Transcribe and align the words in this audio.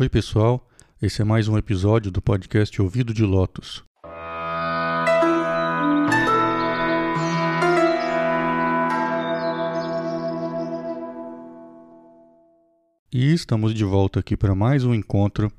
Oi, 0.00 0.08
pessoal. 0.08 0.64
Esse 1.02 1.22
é 1.22 1.24
mais 1.24 1.48
um 1.48 1.58
episódio 1.58 2.12
do 2.12 2.22
podcast 2.22 2.80
Ouvido 2.80 3.12
de 3.12 3.24
Lotus. 3.24 3.82
E 13.12 13.32
estamos 13.32 13.74
de 13.74 13.82
volta 13.82 14.20
aqui 14.20 14.36
para 14.36 14.54
mais 14.54 14.84
um 14.84 14.94
encontro 14.94 15.50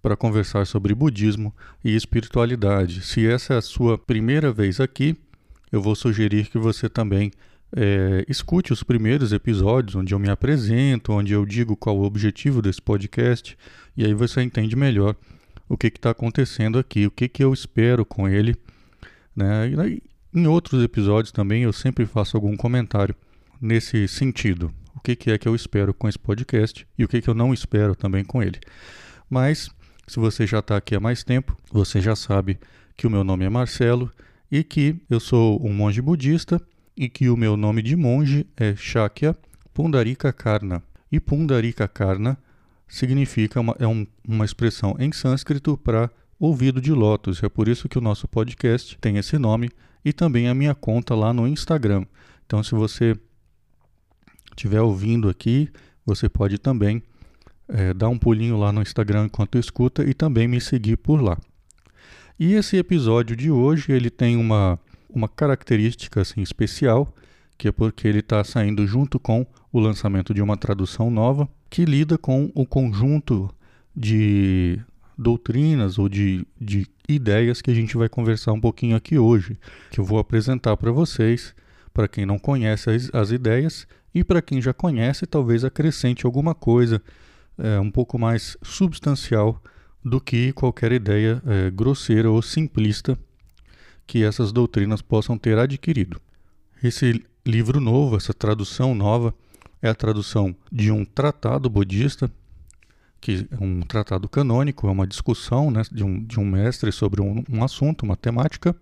para 0.00 0.16
conversar 0.16 0.66
sobre 0.66 0.94
budismo 0.94 1.54
e 1.84 1.94
espiritualidade. 1.94 3.02
Se 3.02 3.26
essa 3.26 3.52
é 3.52 3.56
a 3.58 3.60
sua 3.60 3.98
primeira 3.98 4.50
vez 4.50 4.80
aqui, 4.80 5.14
eu 5.70 5.82
vou 5.82 5.94
sugerir 5.94 6.48
que 6.48 6.56
você 6.56 6.88
também 6.88 7.30
é, 7.74 8.24
escute 8.28 8.72
os 8.72 8.82
primeiros 8.82 9.32
episódios 9.32 9.96
onde 9.96 10.14
eu 10.14 10.18
me 10.18 10.28
apresento, 10.28 11.12
onde 11.12 11.32
eu 11.32 11.44
digo 11.44 11.76
qual 11.76 11.96
o 11.98 12.04
objetivo 12.04 12.62
desse 12.62 12.80
podcast, 12.80 13.56
e 13.96 14.04
aí 14.04 14.14
você 14.14 14.42
entende 14.42 14.76
melhor 14.76 15.16
o 15.68 15.76
que 15.76 15.88
está 15.88 16.10
acontecendo 16.10 16.78
aqui, 16.78 17.06
o 17.06 17.10
que, 17.10 17.28
que 17.28 17.42
eu 17.42 17.52
espero 17.52 18.04
com 18.04 18.28
ele. 18.28 18.54
Né? 19.34 19.70
E 19.70 20.02
em 20.34 20.46
outros 20.46 20.82
episódios 20.82 21.32
também 21.32 21.62
eu 21.62 21.72
sempre 21.72 22.06
faço 22.06 22.36
algum 22.36 22.56
comentário 22.56 23.14
nesse 23.60 24.06
sentido. 24.06 24.72
O 24.94 25.00
que, 25.00 25.16
que 25.16 25.30
é 25.30 25.38
que 25.38 25.48
eu 25.48 25.54
espero 25.54 25.92
com 25.92 26.08
esse 26.08 26.18
podcast 26.18 26.86
e 26.96 27.04
o 27.04 27.08
que, 27.08 27.20
que 27.20 27.28
eu 27.28 27.34
não 27.34 27.52
espero 27.52 27.94
também 27.94 28.24
com 28.24 28.42
ele. 28.42 28.58
Mas, 29.28 29.70
se 30.06 30.18
você 30.18 30.46
já 30.46 30.60
está 30.60 30.76
aqui 30.76 30.94
há 30.94 31.00
mais 31.00 31.22
tempo, 31.22 31.56
você 31.70 32.00
já 32.00 32.14
sabe 32.16 32.58
que 32.96 33.06
o 33.06 33.10
meu 33.10 33.24
nome 33.24 33.44
é 33.44 33.48
Marcelo 33.48 34.10
e 34.50 34.62
que 34.64 34.96
eu 35.10 35.20
sou 35.20 35.64
um 35.64 35.72
monge 35.72 36.00
budista 36.00 36.60
e 36.96 37.08
que 37.08 37.28
o 37.28 37.36
meu 37.36 37.56
nome 37.56 37.82
de 37.82 37.94
monge 37.94 38.46
é 38.56 38.74
Shakya 38.74 39.36
Pundarika 39.74 40.32
Karna. 40.32 40.82
E 41.12 41.20
Pundarika 41.20 41.86
Karna 41.86 42.38
significa 42.88 43.60
uma, 43.60 43.76
é 43.78 43.86
um, 43.86 44.06
uma 44.26 44.44
expressão 44.44 44.96
em 44.98 45.12
sânscrito 45.12 45.76
para 45.76 46.10
ouvido 46.40 46.80
de 46.80 46.92
lótus. 46.92 47.42
É 47.42 47.48
por 47.48 47.68
isso 47.68 47.88
que 47.88 47.98
o 47.98 48.00
nosso 48.00 48.26
podcast 48.26 48.96
tem 48.98 49.18
esse 49.18 49.38
nome 49.38 49.70
e 50.04 50.12
também 50.12 50.48
a 50.48 50.54
minha 50.54 50.74
conta 50.74 51.14
lá 51.14 51.32
no 51.32 51.46
Instagram. 51.46 52.04
Então, 52.46 52.62
se 52.62 52.74
você 52.74 53.14
estiver 54.50 54.80
ouvindo 54.80 55.28
aqui, 55.28 55.68
você 56.04 56.28
pode 56.28 56.58
também 56.58 57.02
é, 57.68 57.92
dar 57.92 58.08
um 58.08 58.18
pulinho 58.18 58.56
lá 58.56 58.72
no 58.72 58.80
Instagram 58.80 59.26
enquanto 59.26 59.58
escuta 59.58 60.04
e 60.04 60.14
também 60.14 60.46
me 60.46 60.60
seguir 60.60 60.96
por 60.96 61.20
lá. 61.20 61.36
E 62.38 62.54
esse 62.54 62.76
episódio 62.76 63.34
de 63.34 63.50
hoje 63.50 63.92
ele 63.92 64.10
tem 64.10 64.36
uma 64.36 64.78
uma 65.08 65.28
característica 65.28 66.20
assim, 66.20 66.42
especial, 66.42 67.14
que 67.58 67.68
é 67.68 67.72
porque 67.72 68.06
ele 68.06 68.20
está 68.20 68.42
saindo 68.44 68.86
junto 68.86 69.18
com 69.18 69.46
o 69.72 69.80
lançamento 69.80 70.34
de 70.34 70.42
uma 70.42 70.56
tradução 70.56 71.10
nova 71.10 71.48
que 71.68 71.84
lida 71.84 72.16
com 72.16 72.50
o 72.54 72.66
conjunto 72.66 73.50
de 73.94 74.78
doutrinas 75.16 75.98
ou 75.98 76.08
de, 76.08 76.46
de 76.60 76.86
ideias 77.08 77.62
que 77.62 77.70
a 77.70 77.74
gente 77.74 77.96
vai 77.96 78.08
conversar 78.08 78.52
um 78.52 78.60
pouquinho 78.60 78.96
aqui 78.96 79.18
hoje, 79.18 79.58
que 79.90 79.98
eu 79.98 80.04
vou 80.04 80.18
apresentar 80.18 80.76
para 80.76 80.92
vocês, 80.92 81.54
para 81.92 82.06
quem 82.06 82.26
não 82.26 82.38
conhece 82.38 82.90
as, 82.90 83.14
as 83.14 83.30
ideias 83.30 83.86
e 84.14 84.22
para 84.22 84.42
quem 84.42 84.60
já 84.60 84.74
conhece, 84.74 85.26
talvez 85.26 85.64
acrescente 85.64 86.26
alguma 86.26 86.54
coisa 86.54 87.02
é, 87.58 87.80
um 87.80 87.90
pouco 87.90 88.18
mais 88.18 88.56
substancial 88.62 89.62
do 90.04 90.20
que 90.20 90.52
qualquer 90.52 90.92
ideia 90.92 91.42
é, 91.46 91.70
grosseira 91.70 92.30
ou 92.30 92.40
simplista 92.42 93.18
que 94.06 94.22
essas 94.22 94.52
doutrinas 94.52 95.02
possam 95.02 95.36
ter 95.36 95.58
adquirido. 95.58 96.20
Esse 96.82 97.24
livro 97.44 97.80
novo, 97.80 98.16
essa 98.16 98.32
tradução 98.32 98.94
nova, 98.94 99.34
é 99.82 99.88
a 99.88 99.94
tradução 99.94 100.54
de 100.70 100.90
um 100.90 101.04
tratado 101.04 101.68
budista, 101.68 102.30
que 103.20 103.46
é 103.50 103.64
um 103.64 103.80
tratado 103.80 104.28
canônico, 104.28 104.86
é 104.86 104.90
uma 104.90 105.06
discussão 105.06 105.70
né, 105.70 105.82
de, 105.90 106.04
um, 106.04 106.22
de 106.22 106.38
um 106.38 106.44
mestre 106.44 106.92
sobre 106.92 107.20
um, 107.20 107.42
um 107.50 107.64
assunto, 107.64 108.04
uma 108.04 108.16
temática, 108.16 108.76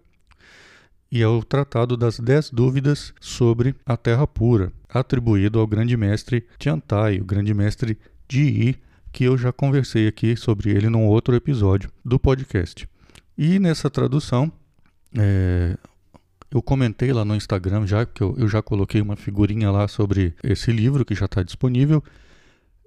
e 1.11 1.23
é 1.23 1.29
o 1.29 1.45
Tratado 1.45 1.97
das 1.97 2.19
Dez 2.19 2.51
Dúvidas 2.51 3.15
sobre 3.21 3.77
a 3.87 3.97
Terra 3.97 4.27
Pura, 4.27 4.73
atribuído 4.89 5.61
ao 5.61 5.67
grande 5.67 5.97
mestre 5.97 6.45
Tiantai, 6.59 7.21
o 7.21 7.25
grande 7.25 7.55
mestre 7.55 7.97
Ji, 8.29 8.77
que 9.13 9.23
eu 9.23 9.39
já 9.39 9.53
conversei 9.53 10.09
aqui 10.09 10.37
sobre 10.37 10.71
ele 10.71 10.89
num 10.89 11.07
outro 11.07 11.37
episódio 11.37 11.89
do 12.05 12.19
podcast. 12.19 12.89
E 13.39 13.61
nessa 13.61 13.89
tradução, 13.89 14.51
é, 15.17 15.77
eu 16.51 16.63
comentei 16.63 17.13
lá 17.13 17.25
no 17.25 17.35
Instagram 17.35 17.87
já, 17.87 18.07
que 18.07 18.23
eu, 18.23 18.35
eu 18.39 18.49
já 18.49 18.63
coloquei 18.63 19.01
uma 19.01 19.17
figurinha 19.17 19.71
lá 19.71 19.89
sobre 19.89 20.35
esse 20.43 20.71
livro 20.71 21.05
que 21.05 21.15
já 21.15 21.25
está 21.27 21.43
disponível. 21.43 22.03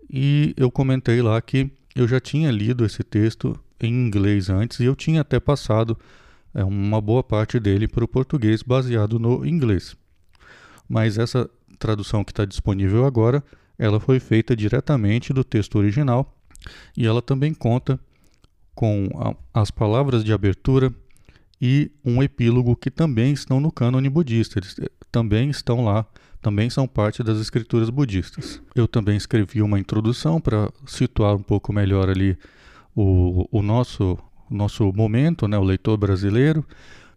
E 0.10 0.54
eu 0.56 0.72
comentei 0.72 1.22
lá 1.22 1.42
que 1.42 1.70
eu 1.96 2.08
já 2.08 2.20
tinha 2.20 2.50
lido 2.50 2.86
esse 2.86 3.04
texto 3.04 3.60
em 3.80 3.94
inglês 3.94 4.50
antes 4.50 4.80
e 4.80 4.86
eu 4.86 4.96
tinha 4.96 5.22
até 5.22 5.40
passado 5.40 5.98
é, 6.54 6.64
uma 6.64 7.02
boa 7.02 7.24
parte 7.24 7.60
dele 7.60 7.88
para 7.88 8.04
o 8.04 8.08
português 8.08 8.62
baseado 8.64 9.20
no 9.20 9.46
inglês. 9.46 9.96
Mas 10.88 11.18
essa 11.18 11.50
tradução 11.78 12.24
que 12.24 12.32
está 12.32 12.46
disponível 12.46 13.06
agora, 13.06 13.44
ela 13.78 14.00
foi 14.00 14.20
feita 14.20 14.56
diretamente 14.56 15.34
do 15.34 15.44
texto 15.44 15.78
original 15.78 16.34
e 16.96 17.06
ela 17.06 17.22
também 17.22 17.54
conta 17.54 18.00
com 18.74 19.10
a, 19.16 19.62
as 19.62 19.70
palavras 19.70 20.24
de 20.24 20.32
abertura 20.32 20.94
e 21.62 21.92
um 22.04 22.22
epílogo 22.22 22.76
que 22.76 22.92
também 22.92 23.34
estão 23.34 23.60
no 23.60 23.72
cânone 23.72 24.10
budista. 24.10 24.60
Eles 24.60 24.76
eh, 24.80 24.90
também 25.12 25.50
estão 25.50 25.84
lá, 25.84 26.06
também 26.42 26.70
são 26.70 26.88
parte 26.88 27.24
das 27.24 27.40
escrituras 27.40 27.90
budistas. 27.90 28.62
Eu 28.76 28.88
também 28.88 29.18
escrevi 29.18 29.62
uma 29.62 29.80
introdução 29.80 30.40
para 30.40 30.72
situar 30.86 31.36
um 31.36 31.42
pouco 31.42 31.74
melhor 31.74 32.10
ali 32.10 32.38
o, 32.96 33.48
o 33.52 33.62
nosso, 33.62 34.18
nosso 34.50 34.92
momento, 34.94 35.48
né, 35.48 35.58
o 35.58 35.64
leitor 35.64 35.98
brasileiro, 35.98 36.66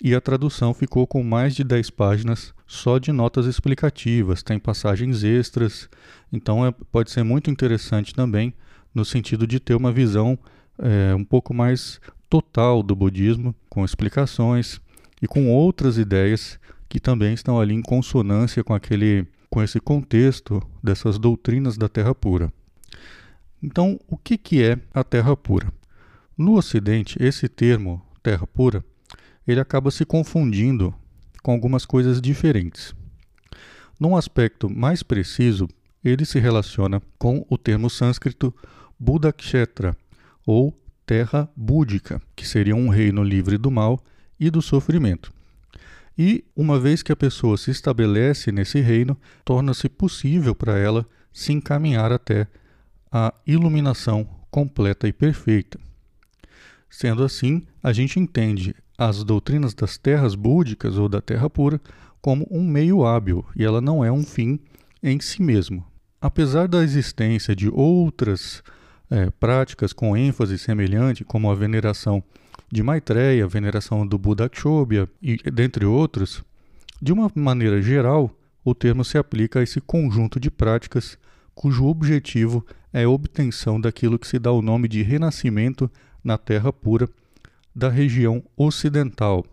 e 0.02 0.14
a 0.14 0.20
tradução 0.20 0.72
ficou 0.72 1.06
com 1.06 1.22
mais 1.22 1.54
de 1.54 1.62
10 1.62 1.90
páginas 1.90 2.54
só 2.66 2.98
de 2.98 3.12
notas 3.12 3.46
explicativas, 3.46 4.42
tem 4.42 4.58
passagens 4.58 5.24
extras, 5.24 5.88
então 6.32 6.64
é, 6.64 6.72
pode 6.92 7.10
ser 7.10 7.22
muito 7.22 7.50
interessante 7.50 8.14
também 8.14 8.54
no 8.94 9.04
sentido 9.04 9.46
de 9.46 9.60
ter 9.60 9.74
uma 9.74 9.92
visão 9.92 10.38
é, 10.78 11.14
um 11.14 11.24
pouco 11.24 11.52
mais 11.52 12.00
total 12.30 12.82
do 12.82 12.94
budismo, 12.94 13.54
com 13.68 13.84
explicações 13.84 14.80
e 15.20 15.26
com 15.26 15.50
outras 15.50 15.98
ideias 15.98 16.58
que 16.88 17.00
também 17.00 17.34
estão 17.34 17.60
ali 17.60 17.74
em 17.74 17.82
consonância 17.82 18.64
com 18.64 18.72
aquele 18.72 19.26
com 19.50 19.60
esse 19.60 19.80
contexto 19.80 20.62
dessas 20.80 21.18
doutrinas 21.18 21.76
da 21.76 21.88
Terra 21.88 22.14
pura. 22.14 22.52
Então, 23.60 23.98
o 24.06 24.16
que, 24.16 24.38
que 24.38 24.62
é 24.62 24.78
a 24.94 25.02
Terra 25.02 25.36
pura? 25.36 25.72
No 26.38 26.56
Ocidente, 26.56 27.20
esse 27.20 27.48
termo 27.48 28.00
Terra 28.22 28.47
pura, 28.47 28.84
ele 29.47 29.58
acaba 29.58 29.91
se 29.91 30.04
confundindo 30.04 30.94
com 31.42 31.50
algumas 31.50 31.84
coisas 31.84 32.20
diferentes. 32.20 32.94
Num 33.98 34.16
aspecto 34.16 34.70
mais 34.70 35.02
preciso, 35.02 35.68
ele 36.04 36.24
se 36.24 36.38
relaciona 36.38 37.02
com 37.18 37.44
o 37.50 37.58
termo 37.58 37.91
sânscrito 37.91 38.54
Buddhakshetra, 38.98 39.97
ou 40.47 40.79
terra 41.10 41.50
búdica, 41.56 42.22
que 42.37 42.47
seria 42.47 42.76
um 42.76 42.88
reino 42.88 43.25
livre 43.25 43.59
do 43.59 43.69
mal 43.69 44.00
e 44.38 44.48
do 44.48 44.62
sofrimento. 44.62 45.32
E, 46.16 46.44
uma 46.54 46.78
vez 46.78 47.03
que 47.03 47.10
a 47.10 47.16
pessoa 47.16 47.56
se 47.56 47.72
estabelece 47.72 48.53
nesse 48.53 48.78
reino, 48.78 49.19
torna-se 49.44 49.88
possível 49.88 50.54
para 50.54 50.78
ela 50.78 51.04
se 51.32 51.53
encaminhar 51.53 52.12
até 52.12 52.47
a 53.10 53.34
iluminação 53.44 54.25
completa 54.53 55.09
e 55.09 55.12
perfeita. 55.12 55.81
Sendo 56.88 57.25
assim, 57.25 57.66
a 57.82 57.92
gente 57.92 58.21
entende 58.21 58.72
as 58.97 59.25
doutrinas 59.25 59.75
das 59.75 59.98
terras 59.98 60.37
búdicas 60.37 60.97
ou 60.97 61.09
da 61.09 61.21
terra 61.21 61.50
pura 61.50 61.81
como 62.21 62.47
um 62.53 62.62
meio 62.62 63.04
hábil 63.04 63.44
e 63.56 63.65
ela 63.65 63.81
não 63.81 64.04
é 64.04 64.12
um 64.12 64.22
fim 64.22 64.60
em 65.03 65.19
si 65.19 65.42
mesmo. 65.42 65.84
Apesar 66.21 66.69
da 66.69 66.84
existência 66.84 67.56
de 67.56 67.69
outras 67.69 68.62
é, 69.10 69.31
práticas 69.31 69.93
com 69.93 70.16
ênfase 70.16 70.56
semelhante, 70.56 71.24
como 71.24 71.51
a 71.51 71.54
veneração 71.54 72.22
de 72.71 72.83
Maitreya, 72.83 73.45
a 73.45 73.48
veneração 73.48 74.07
do 74.07 74.16
Buda 74.16 74.48
Kshobhya 74.48 75.09
e 75.21 75.36
dentre 75.51 75.84
outros, 75.84 76.42
de 77.03 77.12
uma 77.12 77.30
maneira 77.34 77.83
geral, 77.83 78.30
o 78.65 78.74
termo 78.74 79.04
se 79.04 79.18
aplica 79.18 79.59
a 79.59 79.62
esse 79.62 79.80
conjunto 79.80 80.39
de 80.39 80.51
práticas 80.51 81.18
cujo 81.54 81.86
objetivo 81.86 82.65
é 82.92 83.04
a 83.04 83.10
obtenção 83.10 83.80
daquilo 83.80 84.18
que 84.18 84.27
se 84.27 84.39
dá 84.39 84.53
o 84.53 84.62
nome 84.62 84.86
de 84.86 85.03
renascimento 85.03 85.91
na 86.22 86.39
terra 86.39 86.72
pura 86.72 87.09
da 87.74 87.89
região 87.89 88.42
ocidental, 88.56 89.45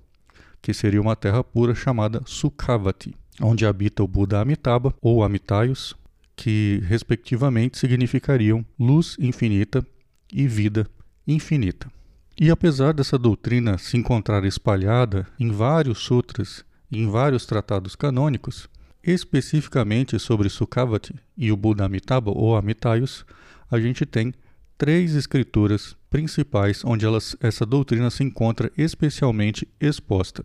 que 0.62 0.74
seria 0.74 1.02
uma 1.02 1.16
terra 1.16 1.44
pura 1.44 1.74
chamada 1.74 2.22
Sukhavati, 2.26 3.16
onde 3.42 3.66
habita 3.66 4.04
o 4.04 4.08
Buda 4.08 4.40
Amitabha 4.40 4.94
ou 5.02 5.24
Amitayus, 5.24 5.96
que 6.38 6.82
respectivamente 6.86 7.80
significariam 7.80 8.64
luz 8.80 9.18
infinita 9.20 9.86
e 10.32 10.48
vida 10.48 10.88
infinita. 11.28 11.92
E 12.40 12.52
apesar 12.52 12.94
dessa 12.94 13.18
doutrina 13.18 13.80
se 13.80 13.98
encontrar 13.98 14.46
espalhada 14.46 15.28
em 15.40 15.52
vários 15.52 15.98
sutras 15.98 16.64
e 16.92 17.00
em 17.00 17.10
vários 17.10 17.48
tratados 17.48 17.96
canônicos, 17.96 18.70
especificamente 19.04 20.20
sobre 20.20 20.48
Sukhavati 20.48 21.16
e 21.36 21.52
o 21.52 21.58
Buda 21.58 21.84
Amitabha 21.84 22.30
ou 22.30 22.56
Amitayus, 22.56 23.26
a 23.72 23.80
gente 23.80 24.06
tem 24.06 24.32
três 24.78 25.16
escrituras 25.16 25.98
principais 26.10 26.86
onde 26.86 27.06
elas, 27.06 27.36
essa 27.40 27.66
doutrina 27.66 28.12
se 28.12 28.24
encontra 28.24 28.72
especialmente 28.78 29.68
exposta. 29.82 30.44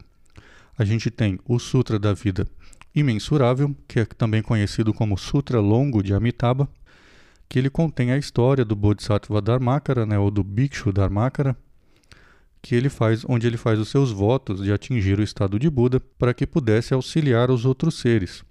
A 0.78 0.84
gente 0.86 1.10
tem 1.10 1.38
o 1.46 1.58
Sutra 1.58 1.98
da 1.98 2.14
Vida 2.14 2.48
Imensurável, 2.94 3.74
que 3.88 4.00
é 4.00 4.04
também 4.04 4.42
conhecido 4.42 4.92
como 4.92 5.16
Sutra 5.16 5.60
Longo 5.60 6.02
de 6.02 6.12
Amitabha, 6.12 6.68
que 7.48 7.58
ele 7.58 7.70
contém 7.70 8.12
a 8.12 8.18
história 8.18 8.64
do 8.64 8.76
Bodhisattva 8.76 9.40
Dharmakara, 9.40 10.06
né, 10.06 10.18
ou 10.18 10.30
do 10.30 10.42
Bhikshu 10.42 10.92
Dharmakara, 10.92 11.56
que 12.62 12.74
ele 12.74 12.88
faz, 12.88 13.24
onde 13.28 13.46
ele 13.46 13.56
faz 13.56 13.78
os 13.78 13.88
seus 13.88 14.12
votos 14.12 14.62
de 14.62 14.72
atingir 14.72 15.18
o 15.18 15.22
estado 15.22 15.58
de 15.58 15.68
Buda 15.68 16.00
para 16.18 16.32
que 16.32 16.46
pudesse 16.46 16.94
auxiliar 16.94 17.50
os 17.50 17.64
outros 17.64 17.98
seres. 17.98 18.44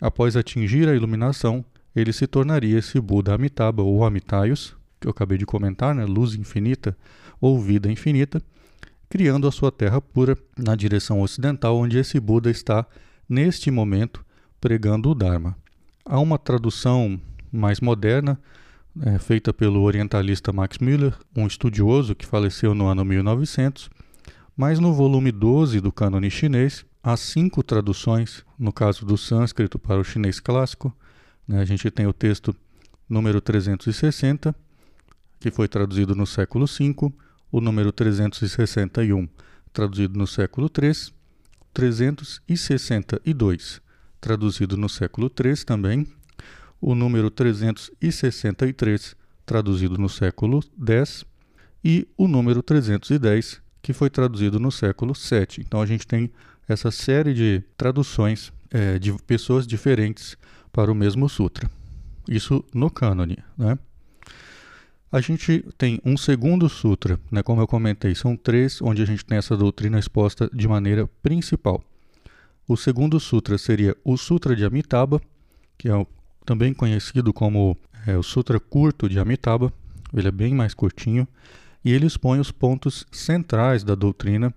Após 0.00 0.36
atingir 0.36 0.88
a 0.88 0.94
iluminação, 0.94 1.64
ele 1.94 2.12
se 2.12 2.26
tornaria 2.26 2.78
esse 2.78 3.00
Buda 3.00 3.34
Amitabha 3.34 3.82
ou 3.82 4.04
Amitayus, 4.04 4.76
que 5.00 5.06
eu 5.06 5.10
acabei 5.10 5.38
de 5.38 5.46
comentar, 5.46 5.94
né, 5.94 6.04
luz 6.04 6.34
infinita 6.34 6.96
ou 7.40 7.60
vida 7.60 7.90
infinita, 7.90 8.42
criando 9.08 9.48
a 9.48 9.52
sua 9.52 9.72
terra 9.72 10.00
pura 10.00 10.36
na 10.56 10.74
direção 10.74 11.20
ocidental, 11.20 11.76
onde 11.76 11.98
esse 11.98 12.20
Buda 12.20 12.50
está 12.50 12.86
neste 13.32 13.70
momento 13.70 14.22
pregando 14.60 15.08
o 15.08 15.14
Dharma. 15.14 15.56
Há 16.04 16.20
uma 16.20 16.38
tradução 16.38 17.18
mais 17.50 17.80
moderna, 17.80 18.38
é, 19.00 19.18
feita 19.18 19.54
pelo 19.54 19.80
orientalista 19.80 20.52
Max 20.52 20.76
Müller, 20.76 21.16
um 21.34 21.46
estudioso 21.46 22.14
que 22.14 22.26
faleceu 22.26 22.74
no 22.74 22.86
ano 22.86 23.06
1900, 23.06 23.88
mas 24.54 24.78
no 24.78 24.92
volume 24.92 25.32
12 25.32 25.80
do 25.80 25.90
cânone 25.90 26.30
chinês 26.30 26.84
há 27.02 27.16
cinco 27.16 27.62
traduções, 27.62 28.44
no 28.58 28.70
caso 28.70 29.06
do 29.06 29.16
sânscrito 29.16 29.78
para 29.78 29.98
o 29.98 30.04
chinês 30.04 30.38
clássico. 30.38 30.94
Né, 31.48 31.58
a 31.58 31.64
gente 31.64 31.90
tem 31.90 32.06
o 32.06 32.12
texto 32.12 32.54
número 33.08 33.40
360, 33.40 34.54
que 35.40 35.50
foi 35.50 35.68
traduzido 35.68 36.14
no 36.14 36.26
século 36.26 36.66
V, 36.66 37.10
o 37.50 37.62
número 37.62 37.92
361, 37.92 39.26
traduzido 39.72 40.18
no 40.18 40.26
século 40.26 40.70
III, 40.70 41.21
362, 41.72 43.80
traduzido 44.20 44.76
no 44.76 44.88
século 44.88 45.28
III 45.28 45.64
também, 45.64 46.06
o 46.80 46.94
número 46.94 47.30
363, 47.30 49.16
traduzido 49.46 49.98
no 49.98 50.08
século 50.08 50.62
X, 50.86 51.24
e 51.84 52.06
o 52.16 52.28
número 52.28 52.62
310, 52.62 53.60
que 53.80 53.92
foi 53.92 54.08
traduzido 54.08 54.60
no 54.60 54.70
século 54.70 55.14
VII. 55.14 55.64
Então 55.66 55.80
a 55.80 55.86
gente 55.86 56.06
tem 56.06 56.30
essa 56.68 56.90
série 56.90 57.34
de 57.34 57.62
traduções 57.76 58.52
é, 58.70 58.98
de 58.98 59.12
pessoas 59.24 59.66
diferentes 59.66 60.36
para 60.72 60.90
o 60.90 60.94
mesmo 60.94 61.28
sutra. 61.28 61.70
Isso 62.28 62.64
no 62.72 62.90
cânone, 62.90 63.38
né? 63.58 63.78
A 65.12 65.20
gente 65.20 65.62
tem 65.76 66.00
um 66.06 66.16
segundo 66.16 66.70
sutra, 66.70 67.20
né, 67.30 67.42
como 67.42 67.60
eu 67.60 67.66
comentei, 67.66 68.14
são 68.14 68.34
três 68.34 68.80
onde 68.80 69.02
a 69.02 69.04
gente 69.04 69.22
tem 69.22 69.36
essa 69.36 69.54
doutrina 69.54 69.98
exposta 69.98 70.48
de 70.54 70.66
maneira 70.66 71.06
principal. 71.22 71.84
O 72.66 72.78
segundo 72.78 73.20
sutra 73.20 73.58
seria 73.58 73.94
o 74.02 74.16
Sutra 74.16 74.56
de 74.56 74.64
Amitabha, 74.64 75.20
que 75.76 75.90
é 75.90 76.06
também 76.46 76.72
conhecido 76.72 77.30
como 77.30 77.76
é, 78.06 78.16
o 78.16 78.22
Sutra 78.22 78.58
Curto 78.58 79.06
de 79.06 79.18
Amitabha, 79.18 79.70
ele 80.14 80.28
é 80.28 80.30
bem 80.30 80.54
mais 80.54 80.72
curtinho, 80.72 81.28
e 81.84 81.92
ele 81.92 82.06
expõe 82.06 82.40
os 82.40 82.50
pontos 82.50 83.06
centrais 83.12 83.84
da 83.84 83.94
doutrina, 83.94 84.54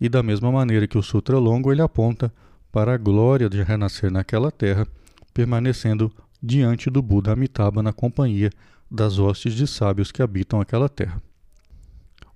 e 0.00 0.08
da 0.08 0.22
mesma 0.22 0.50
maneira 0.50 0.86
que 0.86 0.96
o 0.96 1.02
Sutra 1.02 1.38
Longo, 1.38 1.70
ele 1.70 1.82
aponta 1.82 2.32
para 2.72 2.94
a 2.94 2.96
glória 2.96 3.50
de 3.50 3.62
renascer 3.62 4.10
naquela 4.10 4.50
terra, 4.50 4.86
permanecendo 5.34 6.10
diante 6.42 6.88
do 6.88 7.02
Buda 7.02 7.32
Amitabha 7.32 7.82
na 7.82 7.92
companhia 7.92 8.50
das 8.90 9.18
hostes 9.18 9.54
de 9.54 9.66
sábios 9.66 10.10
que 10.10 10.22
habitam 10.22 10.60
aquela 10.60 10.88
terra. 10.88 11.22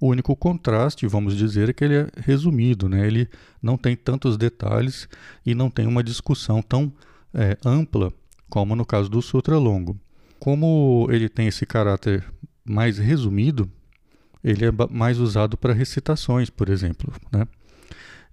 O 0.01 0.09
único 0.09 0.37
contraste, 0.37 1.07
vamos 1.07 1.37
dizer, 1.37 1.71
é 1.71 1.73
que 1.73 1.85
ele 1.85 1.95
é 1.95 2.09
resumido, 2.17 2.89
né? 2.89 3.07
ele 3.07 3.29
não 3.63 3.77
tem 3.77 3.97
tantos 3.97 4.37
detalhes 4.37 5.09
e 5.45 5.55
não 5.55 5.71
tem 5.71 5.87
uma 5.87 6.05
discussão 6.05 6.61
tão 6.61 6.93
é, 7.33 7.57
ampla 7.65 8.13
como 8.49 8.77
no 8.77 8.85
caso 8.85 9.09
do 9.09 9.23
Sutra 9.23 9.59
Longo. 9.59 9.99
Como 10.39 11.09
ele 11.11 11.29
tem 11.29 11.47
esse 11.49 11.65
caráter 11.65 12.25
mais 12.65 12.99
resumido, 12.99 13.71
ele 14.43 14.67
é 14.67 14.71
mais 14.91 15.19
usado 15.19 15.57
para 15.57 15.73
recitações, 15.73 16.51
por 16.51 16.69
exemplo. 16.69 17.13
Né? 17.33 17.49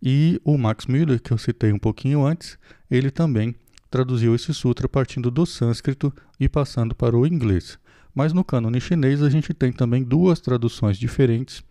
E 0.03 0.41
o 0.43 0.57
Max 0.57 0.85
Müller, 0.87 1.21
que 1.21 1.31
eu 1.31 1.37
citei 1.37 1.71
um 1.71 1.79
pouquinho 1.79 2.25
antes, 2.25 2.57
ele 2.89 3.09
também 3.09 3.55
traduziu 3.89 4.35
esse 4.35 4.53
sutra 4.53 4.89
partindo 4.89 5.31
do 5.31 5.45
sânscrito 5.45 6.13
e 6.39 6.49
passando 6.49 6.93
para 6.93 7.15
o 7.15 7.25
inglês. 7.25 7.79
Mas 8.13 8.33
no 8.33 8.43
cânone 8.43 8.81
chinês 8.81 9.23
a 9.23 9.29
gente 9.29 9.53
tem 9.53 9.71
também 9.71 10.03
duas 10.03 10.39
traduções 10.39 10.97
diferentes 10.97 11.63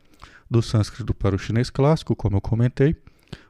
do 0.50 0.62
sânscrito 0.62 1.14
para 1.14 1.36
o 1.36 1.38
chinês 1.38 1.70
clássico, 1.70 2.16
como 2.16 2.36
eu 2.36 2.40
comentei. 2.40 2.96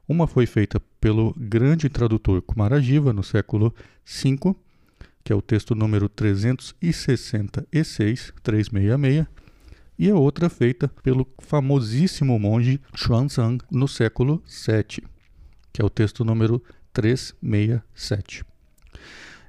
Uma 0.08 0.26
foi 0.26 0.44
feita 0.44 0.80
pelo 1.00 1.32
grande 1.36 1.88
tradutor 1.88 2.42
Kumarajiva 2.42 3.12
no 3.12 3.22
século 3.22 3.72
V, 4.04 4.56
que 5.22 5.32
é 5.32 5.36
o 5.36 5.40
texto 5.40 5.74
número 5.74 6.08
366, 6.08 8.32
366, 8.42 9.26
e 9.98 10.10
a 10.10 10.16
outra 10.16 10.48
feita 10.48 10.88
pelo 11.02 11.28
famosíssimo 11.38 12.38
monge 12.38 12.80
Xuanzang 12.96 13.62
no 13.70 13.86
século 13.86 14.42
VII, 14.46 15.04
que 15.72 15.80
é 15.80 15.84
o 15.84 15.90
texto 15.90 16.24
número 16.24 16.62
367. 16.92 18.44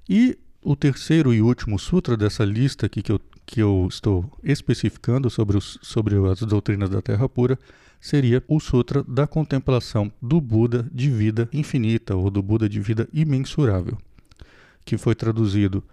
E 0.07 0.37
o 0.61 0.75
terceiro 0.75 1.33
e 1.33 1.41
último 1.41 1.79
sutra 1.79 2.15
dessa 2.15 2.45
lista 2.45 2.85
aqui 2.85 3.01
que 3.01 3.11
eu 3.11 3.19
que 3.51 3.61
eu 3.61 3.85
estou 3.89 4.31
especificando 4.41 5.29
sobre, 5.29 5.57
os, 5.57 5.77
sobre 5.81 6.15
as 6.29 6.39
doutrinas 6.39 6.89
da 6.89 7.01
Terra 7.01 7.27
Pura 7.27 7.59
seria 7.99 8.41
o 8.47 8.61
Sutra 8.61 9.03
da 9.03 9.27
Contemplação 9.27 10.09
do 10.21 10.39
Buda 10.39 10.89
de 10.89 11.09
Vida 11.09 11.49
Infinita, 11.51 12.15
ou 12.15 12.31
do 12.31 12.41
Buda 12.41 12.69
de 12.69 12.79
Vida 12.79 13.09
Imensurável, 13.11 13.97
que 14.85 14.97
foi 14.97 15.15
traduzido 15.15 15.83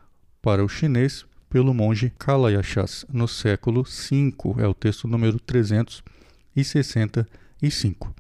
para 0.41 0.65
o 0.65 0.69
chinês 0.69 1.27
pelo 1.51 1.75
monge 1.75 2.13
Kalayachas 2.17 3.05
no 3.13 3.27
século 3.27 3.83
V, 3.83 4.37
é 4.59 4.69
o 4.69 4.75
texto 4.75 5.09
número 5.09 5.41
365. 5.41 8.15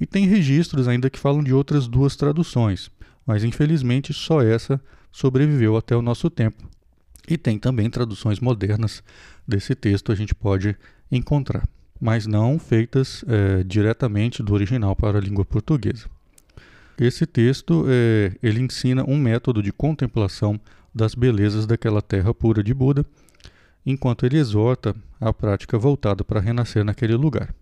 E 0.00 0.06
tem 0.06 0.26
registros 0.26 0.88
ainda 0.88 1.08
que 1.08 1.20
falam 1.20 1.44
de 1.44 1.54
outras 1.54 1.86
duas 1.86 2.16
traduções, 2.16 2.90
mas 3.24 3.44
infelizmente 3.44 4.12
só 4.12 4.42
essa 4.42 4.80
sobreviveu 5.12 5.76
até 5.76 5.94
o 5.94 6.02
nosso 6.02 6.28
tempo, 6.28 6.68
e 7.30 7.38
tem 7.38 7.58
também 7.58 7.88
traduções 7.88 8.40
modernas 8.40 9.02
desse 9.46 9.74
texto 9.74 10.10
a 10.10 10.14
gente 10.14 10.34
pode 10.34 10.76
encontrar, 11.10 11.66
mas 12.00 12.26
não 12.26 12.58
feitas 12.58 13.24
é, 13.28 13.62
diretamente 13.62 14.42
do 14.42 14.52
original 14.52 14.96
para 14.96 15.18
a 15.18 15.20
língua 15.20 15.44
portuguesa. 15.44 16.06
Esse 16.98 17.24
texto 17.26 17.86
é, 17.88 18.32
ele 18.42 18.60
ensina 18.60 19.04
um 19.08 19.16
método 19.16 19.62
de 19.62 19.72
contemplação 19.72 20.60
das 20.94 21.14
belezas 21.14 21.66
daquela 21.66 22.02
terra 22.02 22.34
pura 22.34 22.62
de 22.62 22.74
Buda, 22.74 23.06
enquanto 23.86 24.26
ele 24.26 24.36
exorta 24.36 24.94
a 25.20 25.32
prática 25.32 25.78
voltada 25.78 26.22
para 26.22 26.40
renascer 26.40 26.84
naquele 26.84 27.14
lugar. 27.14 27.54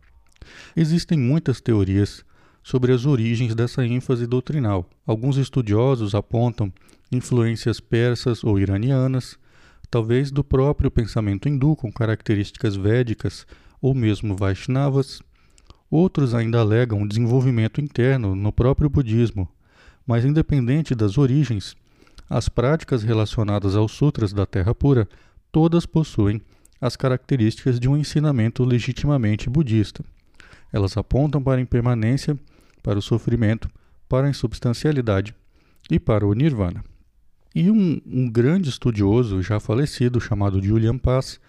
Existem 0.74 1.18
muitas 1.18 1.60
teorias 1.60 2.24
sobre 2.62 2.92
as 2.92 3.06
origens 3.06 3.54
dessa 3.54 3.86
ênfase 3.86 4.26
doutrinal. 4.26 4.88
Alguns 5.06 5.36
estudiosos 5.36 6.14
apontam 6.14 6.72
influências 7.10 7.80
persas 7.80 8.42
ou 8.42 8.58
iranianas, 8.58 9.38
talvez 9.90 10.30
do 10.30 10.44
próprio 10.44 10.90
pensamento 10.90 11.48
hindu 11.48 11.74
com 11.76 11.90
características 11.90 12.76
védicas 12.76 13.46
ou 13.80 13.94
mesmo 13.94 14.36
Vaishnavas. 14.36 15.22
Outros 15.90 16.34
ainda 16.34 16.60
alegam 16.60 17.00
um 17.00 17.06
desenvolvimento 17.06 17.80
interno 17.80 18.34
no 18.34 18.52
próprio 18.52 18.90
budismo, 18.90 19.48
mas 20.06 20.24
independente 20.24 20.94
das 20.94 21.16
origens, 21.16 21.76
as 22.28 22.48
práticas 22.48 23.02
relacionadas 23.02 23.74
aos 23.74 23.92
sutras 23.92 24.32
da 24.32 24.44
Terra 24.44 24.74
Pura 24.74 25.08
todas 25.50 25.86
possuem 25.86 26.42
as 26.80 26.94
características 26.94 27.80
de 27.80 27.88
um 27.88 27.96
ensinamento 27.96 28.64
legitimamente 28.64 29.48
budista. 29.48 30.04
Elas 30.72 30.96
apontam 30.96 31.42
para 31.42 31.58
a 31.58 31.62
impermanência, 31.62 32.38
para 32.82 32.98
o 32.98 33.02
sofrimento, 33.02 33.68
para 34.08 34.26
a 34.26 34.30
insubstancialidade 34.30 35.34
e 35.90 35.98
para 35.98 36.26
o 36.26 36.34
nirvana. 36.34 36.84
E 37.54 37.70
um, 37.70 38.00
um 38.06 38.30
grande 38.30 38.68
estudioso 38.68 39.42
já 39.42 39.58
falecido, 39.58 40.20
chamado 40.20 40.62
Julian 40.62 40.98
Paz, 40.98 41.40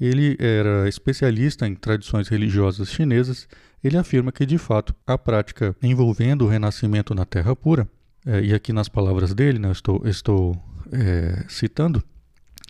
ele 0.00 0.36
era 0.40 0.88
especialista 0.88 1.66
em 1.66 1.74
tradições 1.74 2.28
religiosas 2.28 2.90
chinesas. 2.90 3.48
Ele 3.82 3.96
afirma 3.96 4.32
que, 4.32 4.46
de 4.46 4.58
fato, 4.58 4.94
a 5.06 5.16
prática 5.18 5.76
envolvendo 5.82 6.44
o 6.44 6.48
renascimento 6.48 7.14
na 7.14 7.24
Terra 7.24 7.54
Pura, 7.54 7.88
é, 8.26 8.42
e 8.42 8.54
aqui 8.54 8.72
nas 8.72 8.88
palavras 8.88 9.34
dele, 9.34 9.58
né, 9.58 9.70
estou, 9.70 10.00
estou 10.06 10.56
é, 10.90 11.44
citando, 11.48 12.02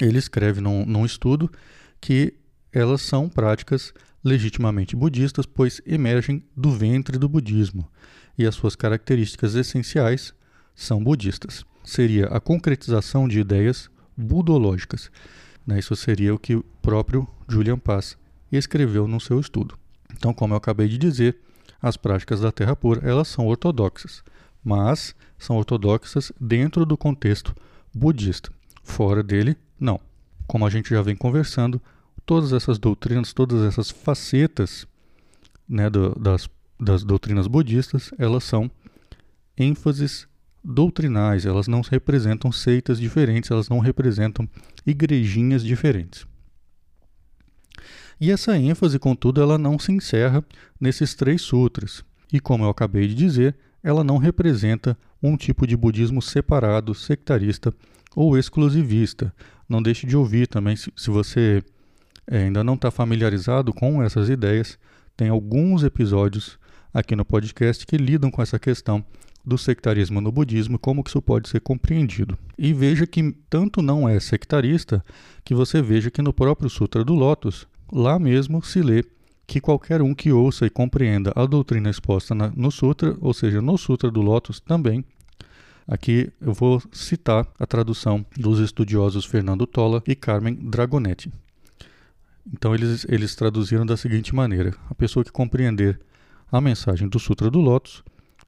ele 0.01 0.19
escreve 0.19 0.61
num, 0.61 0.85
num 0.85 1.07
estudo 1.07 1.51
que 2.01 2.35
elas 2.73 3.03
são 3.03 3.29
práticas 3.29 3.95
legitimamente 4.25 4.97
budistas, 4.97 5.47
pois 5.47 5.81
emergem 5.87 6.45
do 6.57 6.73
ventre 6.73 7.19
do 7.19 7.29
budismo, 7.29 7.89
e 8.37 8.45
as 8.45 8.57
suas 8.57 8.75
características 8.75 9.55
essenciais 9.55 10.35
são 10.75 11.03
budistas 11.03 11.65
seria 11.85 12.27
a 12.27 12.41
concretização 12.41 13.29
de 13.29 13.39
ideias 13.39 13.91
budológicas. 14.17 15.11
Né? 15.67 15.79
Isso 15.79 15.95
seria 15.95 16.35
o 16.35 16.39
que 16.39 16.57
o 16.57 16.65
próprio 16.83 17.29
Julian 17.49 17.79
Paz 17.79 18.17
escreveu 18.51 19.07
no 19.07 19.21
seu 19.21 19.39
estudo. 19.39 19.77
Então, 20.13 20.33
como 20.33 20.55
eu 20.55 20.59
acabei 20.59 20.89
de 20.89 20.99
dizer, 20.99 21.37
as 21.81 21.97
práticas 21.97 22.41
da 22.41 22.51
terra 22.51 22.75
pura 22.75 23.07
elas 23.09 23.29
são 23.29 23.47
ortodoxas, 23.47 24.23
mas 24.65 25.15
são 25.39 25.57
ortodoxas 25.57 26.33
dentro 26.41 26.87
do 26.87 26.97
contexto 26.97 27.55
budista. 27.95 28.51
Fora 28.83 29.23
dele, 29.23 29.57
não. 29.79 30.01
Como 30.47 30.67
a 30.67 30.71
gente 30.71 30.91
já 30.91 31.03
vem 31.03 31.17
conversando, 31.17 31.81
todas 32.25 32.53
essas 32.53 32.79
doutrinas, 32.79 33.33
todas 33.33 33.63
essas 33.63 33.91
facetas 33.91 34.87
né, 35.69 35.91
do, 35.91 36.15
das, 36.19 36.49
das 36.79 37.03
doutrinas 37.05 37.47
budistas, 37.47 38.11
elas 38.19 38.45
são 38.45 38.71
ênfases 39.57 40.27
doutrinais, 40.65 41.45
elas 41.45 41.69
não 41.69 41.83
representam 41.83 42.51
seitas 42.51 42.99
diferentes, 42.99 43.51
elas 43.51 43.69
não 43.69 43.79
representam 43.79 44.49
igrejinhas 44.87 45.63
diferentes. 45.63 46.27
E 48.21 48.31
essa 48.31 48.57
ênfase, 48.57 48.99
contudo, 48.99 49.43
ela 49.43 49.59
não 49.59 49.79
se 49.79 49.93
encerra 49.93 50.45
nesses 50.81 51.15
três 51.15 51.43
sutras. 51.43 52.05
E 52.33 52.41
como 52.41 52.65
eu 52.65 52.71
acabei 52.71 53.07
de 53.07 53.15
dizer, 53.15 53.57
ela 53.83 54.03
não 54.03 54.17
representa 54.17 54.97
um 55.23 55.37
tipo 55.37 55.67
de 55.67 55.77
budismo 55.77 56.23
separado, 56.23 56.95
sectarista 56.95 57.75
ou 58.17 58.39
exclusivista. 58.39 59.35
Não 59.69 59.83
deixe 59.83 60.07
de 60.07 60.17
ouvir 60.17 60.47
também, 60.47 60.77
se, 60.77 60.91
você 61.11 61.63
é, 62.27 62.45
ainda 62.45 62.65
não 62.65 62.75
está 62.75 62.91
familiarizado 62.91 63.73
com 63.73 64.03
essas 64.03 64.29
ideias, 64.29 64.79
tem 65.17 65.29
alguns 65.29 65.83
episódios 65.83 66.59
aqui 66.93 67.15
no 67.15 67.25
podcast 67.25 67.87
que 67.87 67.97
lidam 67.97 68.31
com 68.31 68.41
essa 68.41 68.59
questão 68.59 69.05
do 69.45 69.59
sectarismo 69.59 70.21
no 70.21 70.33
budismo, 70.33 70.79
como 70.79 71.03
que 71.03 71.11
isso 71.11 71.21
pode 71.21 71.49
ser 71.49 71.61
compreendido. 71.61 72.39
E 72.59 72.73
veja 72.73 73.07
que 73.07 73.35
tanto 73.51 73.83
não 73.83 74.09
é 74.09 74.19
sectarista 74.21 75.05
que 75.45 75.55
você 75.55 75.83
veja 75.83 76.11
que 76.11 76.23
no 76.23 76.33
próprio 76.33 76.71
Sutra 76.71 77.05
do 77.05 77.15
Lótus, 77.15 77.67
lá 77.93 78.19
mesmo 78.19 78.63
se 78.65 78.81
lê 78.81 79.05
que 79.47 79.61
qualquer 79.61 80.01
um 80.01 80.15
que 80.15 80.33
ouça 80.33 80.65
e 80.65 80.71
compreenda 80.71 81.33
a 81.37 81.45
doutrina 81.45 81.91
exposta 81.91 82.35
na, 82.35 82.51
no 82.57 82.71
Sutra, 82.71 83.17
ou 83.21 83.35
seja, 83.35 83.61
no 83.61 83.77
Sutra 83.77 84.11
do 84.11 84.23
Lótus 84.23 84.59
também, 84.59 85.05
Aqui 85.87 86.33
eu 86.41 86.55
vou 86.55 86.83
citar 86.91 87.47
a 87.59 87.67
tradução 87.67 88.25
dos 88.37 88.59
estudiosos 88.59 89.27
Fernando 89.27 89.67
Tolla 89.67 90.03
e 90.07 90.15
Carmen 90.15 90.55
Dragonetti. 90.55 91.31
Então 92.51 92.75
eles, 92.75 93.07
eles 93.09 93.35
traduziram 93.35 93.85
da 93.85 93.97
seguinte 93.97 94.35
maneira: 94.35 94.75
a 94.89 94.95
pessoa 94.95 95.23
que 95.23 95.31
compreender 95.31 96.01
a 96.51 96.59
mensagem 96.61 97.07
do 97.07 97.19
Sutra 97.19 97.51
do 97.51 97.61
Lótus 97.61 98.03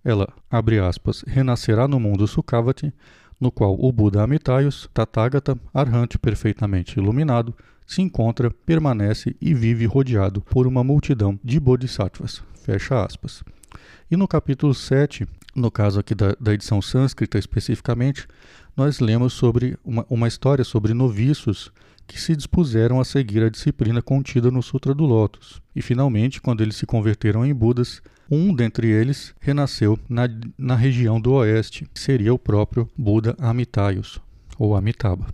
ela, 0.06 0.28
abre 0.48 0.78
aspas, 0.78 1.24
renascerá 1.26 1.88
no 1.88 1.98
mundo 1.98 2.28
Sukhavati, 2.28 2.94
no 3.40 3.50
qual 3.50 3.76
o 3.76 3.90
Buda 3.90 4.22
Amitayus, 4.22 4.88
Tathagata, 4.94 5.58
Arhante 5.74 6.16
perfeitamente 6.16 7.00
iluminado, 7.00 7.52
se 7.84 8.02
encontra, 8.02 8.48
permanece 8.64 9.34
e 9.40 9.52
vive 9.52 9.84
rodeado 9.84 10.40
por 10.40 10.64
uma 10.64 10.84
multidão 10.84 11.36
de 11.42 11.58
bodhisattvas. 11.58 12.40
Fecha 12.54 13.04
aspas. 13.04 13.42
E 14.08 14.16
no 14.16 14.28
capítulo 14.28 14.72
7, 14.72 15.26
no 15.56 15.72
caso 15.72 15.98
aqui 15.98 16.14
da, 16.14 16.36
da 16.38 16.54
edição 16.54 16.80
sânscrita 16.80 17.36
especificamente, 17.36 18.28
nós 18.76 19.00
lemos 19.00 19.32
sobre 19.32 19.76
uma, 19.84 20.06
uma 20.08 20.28
história 20.28 20.64
sobre 20.64 20.94
noviços 20.94 21.72
que 22.06 22.20
se 22.20 22.36
dispuseram 22.36 23.00
a 23.00 23.04
seguir 23.04 23.42
a 23.42 23.50
disciplina 23.50 24.00
contida 24.00 24.52
no 24.52 24.62
Sutra 24.62 24.94
do 24.94 25.04
Lótus. 25.04 25.60
E 25.74 25.82
finalmente, 25.82 26.40
quando 26.40 26.60
eles 26.60 26.76
se 26.76 26.86
converteram 26.86 27.44
em 27.44 27.52
Budas, 27.52 28.00
um 28.30 28.54
dentre 28.54 28.88
eles 28.88 29.34
renasceu 29.40 29.98
na, 30.08 30.28
na 30.58 30.74
região 30.74 31.20
do 31.20 31.32
oeste, 31.32 31.88
que 31.92 32.00
seria 32.00 32.34
o 32.34 32.38
próprio 32.38 32.88
Buda 32.96 33.34
Amitayus, 33.38 34.20
ou 34.58 34.74
Amitabha. 34.74 35.26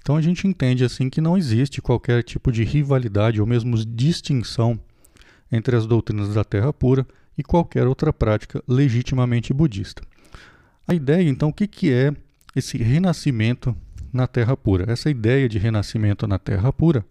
Então 0.00 0.16
a 0.16 0.22
gente 0.22 0.46
entende 0.46 0.84
assim 0.84 1.10
que 1.10 1.20
não 1.20 1.36
existe 1.36 1.82
qualquer 1.82 2.22
tipo 2.22 2.50
de 2.50 2.64
rivalidade 2.64 3.40
ou 3.40 3.46
mesmo 3.46 3.76
distinção 3.76 4.80
entre 5.52 5.76
as 5.76 5.86
doutrinas 5.86 6.34
da 6.34 6.44
Terra 6.44 6.72
Pura 6.72 7.06
e 7.36 7.42
qualquer 7.42 7.86
outra 7.86 8.12
prática 8.12 8.62
legitimamente 8.66 9.52
budista. 9.52 10.02
A 10.86 10.94
ideia, 10.94 11.28
então, 11.28 11.50
o 11.50 11.52
que, 11.52 11.66
que 11.66 11.92
é 11.92 12.14
esse 12.56 12.78
renascimento 12.78 13.76
na 14.10 14.26
Terra 14.26 14.56
Pura? 14.56 14.90
Essa 14.90 15.10
ideia 15.10 15.48
de 15.48 15.58
renascimento 15.58 16.26
na 16.26 16.38
Terra 16.38 16.72
Pura, 16.72 17.04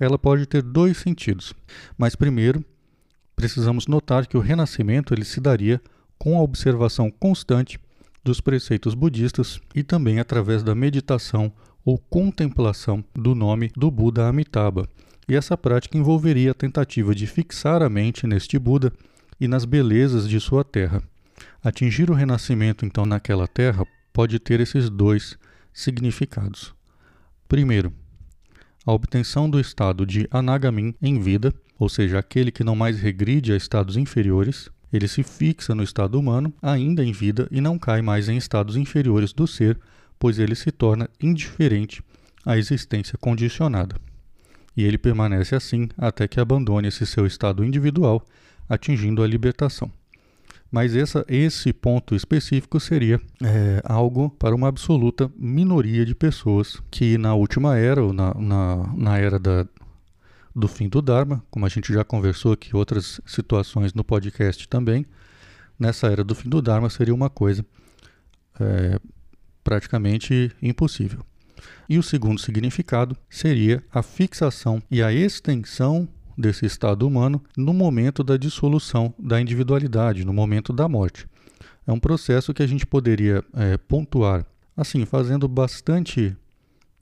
ela 0.00 0.18
pode 0.18 0.46
ter 0.46 0.62
dois 0.62 0.96
sentidos. 0.96 1.52
Mas 1.98 2.16
primeiro, 2.16 2.64
precisamos 3.38 3.86
notar 3.86 4.26
que 4.26 4.36
o 4.36 4.40
renascimento 4.40 5.14
ele 5.14 5.24
se 5.24 5.40
daria 5.40 5.80
com 6.18 6.36
a 6.36 6.42
observação 6.42 7.08
constante 7.08 7.78
dos 8.24 8.40
preceitos 8.40 8.94
budistas 8.94 9.60
e 9.72 9.84
também 9.84 10.18
através 10.18 10.64
da 10.64 10.74
meditação 10.74 11.52
ou 11.84 11.98
contemplação 11.98 13.04
do 13.14 13.36
nome 13.36 13.70
do 13.76 13.92
Buda 13.92 14.26
Amitabha. 14.26 14.88
E 15.28 15.36
essa 15.36 15.56
prática 15.56 15.96
envolveria 15.96 16.50
a 16.50 16.54
tentativa 16.54 17.14
de 17.14 17.28
fixar 17.28 17.80
a 17.80 17.88
mente 17.88 18.26
neste 18.26 18.58
Buda 18.58 18.92
e 19.40 19.46
nas 19.46 19.64
belezas 19.64 20.28
de 20.28 20.40
sua 20.40 20.64
terra. 20.64 21.00
Atingir 21.62 22.10
o 22.10 22.14
renascimento, 22.14 22.84
então, 22.84 23.06
naquela 23.06 23.46
terra 23.46 23.86
pode 24.12 24.40
ter 24.40 24.58
esses 24.58 24.90
dois 24.90 25.38
significados. 25.72 26.74
Primeiro, 27.46 27.92
a 28.84 28.92
obtenção 28.92 29.48
do 29.48 29.60
estado 29.60 30.04
de 30.04 30.26
anagamin 30.28 30.92
em 31.00 31.20
vida, 31.20 31.54
ou 31.78 31.88
seja, 31.88 32.18
aquele 32.18 32.50
que 32.50 32.64
não 32.64 32.74
mais 32.74 33.00
regride 33.00 33.52
a 33.52 33.56
estados 33.56 33.96
inferiores, 33.96 34.68
ele 34.92 35.06
se 35.06 35.22
fixa 35.22 35.74
no 35.74 35.82
estado 35.82 36.18
humano, 36.18 36.52
ainda 36.60 37.04
em 37.04 37.12
vida, 37.12 37.46
e 37.50 37.60
não 37.60 37.78
cai 37.78 38.02
mais 38.02 38.28
em 38.28 38.36
estados 38.36 38.76
inferiores 38.76 39.32
do 39.32 39.46
ser, 39.46 39.78
pois 40.18 40.38
ele 40.38 40.54
se 40.54 40.72
torna 40.72 41.08
indiferente 41.20 42.02
à 42.44 42.56
existência 42.58 43.16
condicionada. 43.18 43.96
E 44.76 44.84
ele 44.84 44.98
permanece 44.98 45.54
assim 45.54 45.88
até 45.96 46.26
que 46.26 46.40
abandone 46.40 46.88
esse 46.88 47.04
seu 47.06 47.26
estado 47.26 47.64
individual, 47.64 48.24
atingindo 48.68 49.22
a 49.22 49.26
libertação. 49.26 49.90
Mas 50.70 50.94
essa, 50.94 51.24
esse 51.28 51.72
ponto 51.72 52.14
específico 52.14 52.78
seria 52.78 53.20
é, 53.42 53.80
algo 53.84 54.28
para 54.28 54.54
uma 54.54 54.68
absoluta 54.68 55.30
minoria 55.36 56.04
de 56.04 56.14
pessoas 56.14 56.80
que 56.90 57.16
na 57.16 57.34
última 57.34 57.78
era, 57.78 58.02
ou 58.02 58.12
na, 58.12 58.34
na, 58.34 58.92
na 58.94 59.18
era 59.18 59.38
da, 59.38 59.66
do 60.58 60.66
fim 60.66 60.88
do 60.88 61.00
Dharma, 61.00 61.42
como 61.50 61.64
a 61.64 61.68
gente 61.68 61.92
já 61.92 62.02
conversou 62.02 62.52
aqui 62.52 62.74
outras 62.74 63.20
situações 63.24 63.94
no 63.94 64.02
podcast 64.02 64.68
também, 64.68 65.06
nessa 65.78 66.08
era 66.08 66.24
do 66.24 66.34
fim 66.34 66.48
do 66.48 66.60
Dharma 66.60 66.90
seria 66.90 67.14
uma 67.14 67.30
coisa 67.30 67.64
é, 68.58 68.98
praticamente 69.62 70.50
impossível. 70.60 71.24
E 71.88 71.96
o 71.96 72.02
segundo 72.02 72.40
significado 72.40 73.16
seria 73.30 73.82
a 73.92 74.02
fixação 74.02 74.82
e 74.90 75.02
a 75.02 75.12
extensão 75.12 76.08
desse 76.36 76.66
estado 76.66 77.06
humano 77.06 77.42
no 77.56 77.72
momento 77.72 78.22
da 78.24 78.36
dissolução 78.36 79.14
da 79.18 79.40
individualidade, 79.40 80.24
no 80.24 80.32
momento 80.32 80.72
da 80.72 80.88
morte. 80.88 81.26
É 81.86 81.92
um 81.92 82.00
processo 82.00 82.52
que 82.52 82.62
a 82.62 82.66
gente 82.66 82.84
poderia 82.84 83.44
é, 83.54 83.76
pontuar, 83.76 84.44
assim, 84.76 85.04
fazendo 85.04 85.48
bastante 85.48 86.36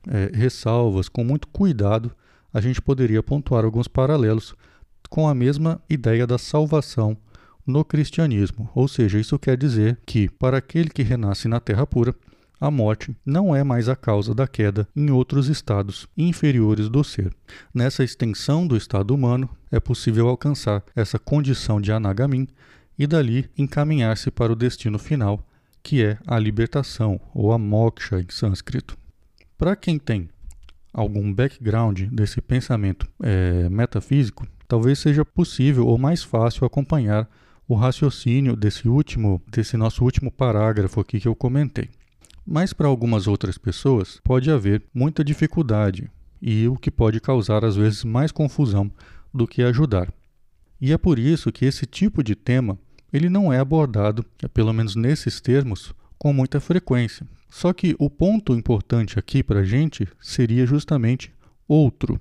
é, 0.06 0.30
ressalvas, 0.32 1.08
com 1.08 1.24
muito 1.24 1.48
cuidado, 1.48 2.14
a 2.56 2.60
gente 2.62 2.80
poderia 2.80 3.22
pontuar 3.22 3.66
alguns 3.66 3.86
paralelos 3.86 4.54
com 5.10 5.28
a 5.28 5.34
mesma 5.34 5.78
ideia 5.90 6.26
da 6.26 6.38
salvação 6.38 7.14
no 7.66 7.84
cristianismo. 7.84 8.70
Ou 8.74 8.88
seja, 8.88 9.20
isso 9.20 9.38
quer 9.38 9.58
dizer 9.58 9.98
que, 10.06 10.26
para 10.26 10.56
aquele 10.56 10.88
que 10.88 11.02
renasce 11.02 11.48
na 11.48 11.60
terra 11.60 11.86
pura, 11.86 12.14
a 12.58 12.70
morte 12.70 13.14
não 13.26 13.54
é 13.54 13.62
mais 13.62 13.90
a 13.90 13.94
causa 13.94 14.34
da 14.34 14.48
queda 14.48 14.88
em 14.96 15.10
outros 15.10 15.48
estados 15.48 16.08
inferiores 16.16 16.88
do 16.88 17.04
ser. 17.04 17.30
Nessa 17.74 18.02
extensão 18.02 18.66
do 18.66 18.74
estado 18.74 19.14
humano, 19.14 19.50
é 19.70 19.78
possível 19.78 20.26
alcançar 20.26 20.82
essa 20.96 21.18
condição 21.18 21.78
de 21.78 21.92
anagamin 21.92 22.48
e 22.98 23.06
dali 23.06 23.50
encaminhar-se 23.58 24.30
para 24.30 24.50
o 24.50 24.56
destino 24.56 24.98
final, 24.98 25.46
que 25.82 26.02
é 26.02 26.16
a 26.26 26.38
libertação, 26.38 27.20
ou 27.34 27.52
a 27.52 27.58
moksha 27.58 28.18
em 28.18 28.30
sânscrito. 28.30 28.96
Para 29.58 29.76
quem 29.76 29.98
tem 29.98 30.30
algum 30.96 31.30
background 31.30 32.04
desse 32.10 32.40
pensamento 32.40 33.06
é, 33.22 33.68
metafísico, 33.68 34.46
talvez 34.66 34.98
seja 34.98 35.26
possível 35.26 35.86
ou 35.86 35.98
mais 35.98 36.22
fácil 36.22 36.64
acompanhar 36.64 37.28
o 37.68 37.74
raciocínio 37.74 38.56
desse 38.56 38.88
último, 38.88 39.42
desse 39.46 39.76
nosso 39.76 40.02
último 40.02 40.30
parágrafo 40.30 40.98
aqui 40.98 41.20
que 41.20 41.28
eu 41.28 41.36
comentei. 41.36 41.90
Mas 42.46 42.72
para 42.72 42.88
algumas 42.88 43.26
outras 43.26 43.58
pessoas 43.58 44.20
pode 44.24 44.50
haver 44.50 44.82
muita 44.94 45.22
dificuldade 45.22 46.10
e 46.40 46.66
o 46.66 46.76
que 46.76 46.90
pode 46.90 47.20
causar 47.20 47.62
às 47.62 47.76
vezes 47.76 48.02
mais 48.02 48.32
confusão 48.32 48.90
do 49.34 49.46
que 49.46 49.62
ajudar. 49.62 50.10
E 50.80 50.92
é 50.92 50.98
por 50.98 51.18
isso 51.18 51.52
que 51.52 51.66
esse 51.66 51.84
tipo 51.84 52.22
de 52.22 52.34
tema 52.34 52.78
ele 53.12 53.28
não 53.28 53.52
é 53.52 53.58
abordado, 53.58 54.24
pelo 54.54 54.72
menos 54.72 54.96
nesses 54.96 55.42
termos, 55.42 55.92
com 56.18 56.32
muita 56.32 56.58
frequência. 56.58 57.26
Só 57.48 57.72
que 57.72 57.94
o 57.98 58.10
ponto 58.10 58.54
importante 58.54 59.18
aqui 59.18 59.42
para 59.42 59.60
a 59.60 59.64
gente 59.64 60.06
seria 60.20 60.66
justamente 60.66 61.32
outro. 61.68 62.20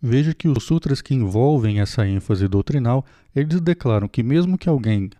Veja 0.00 0.34
que 0.34 0.48
os 0.48 0.64
sutras 0.64 1.00
que 1.00 1.14
envolvem 1.14 1.80
essa 1.80 2.06
ênfase 2.06 2.46
doutrinal, 2.46 3.04
eles 3.34 3.60
declaram 3.60 4.06
que 4.06 4.22
mesmo 4.22 4.58
que 4.58 4.68
alguém 4.68 5.10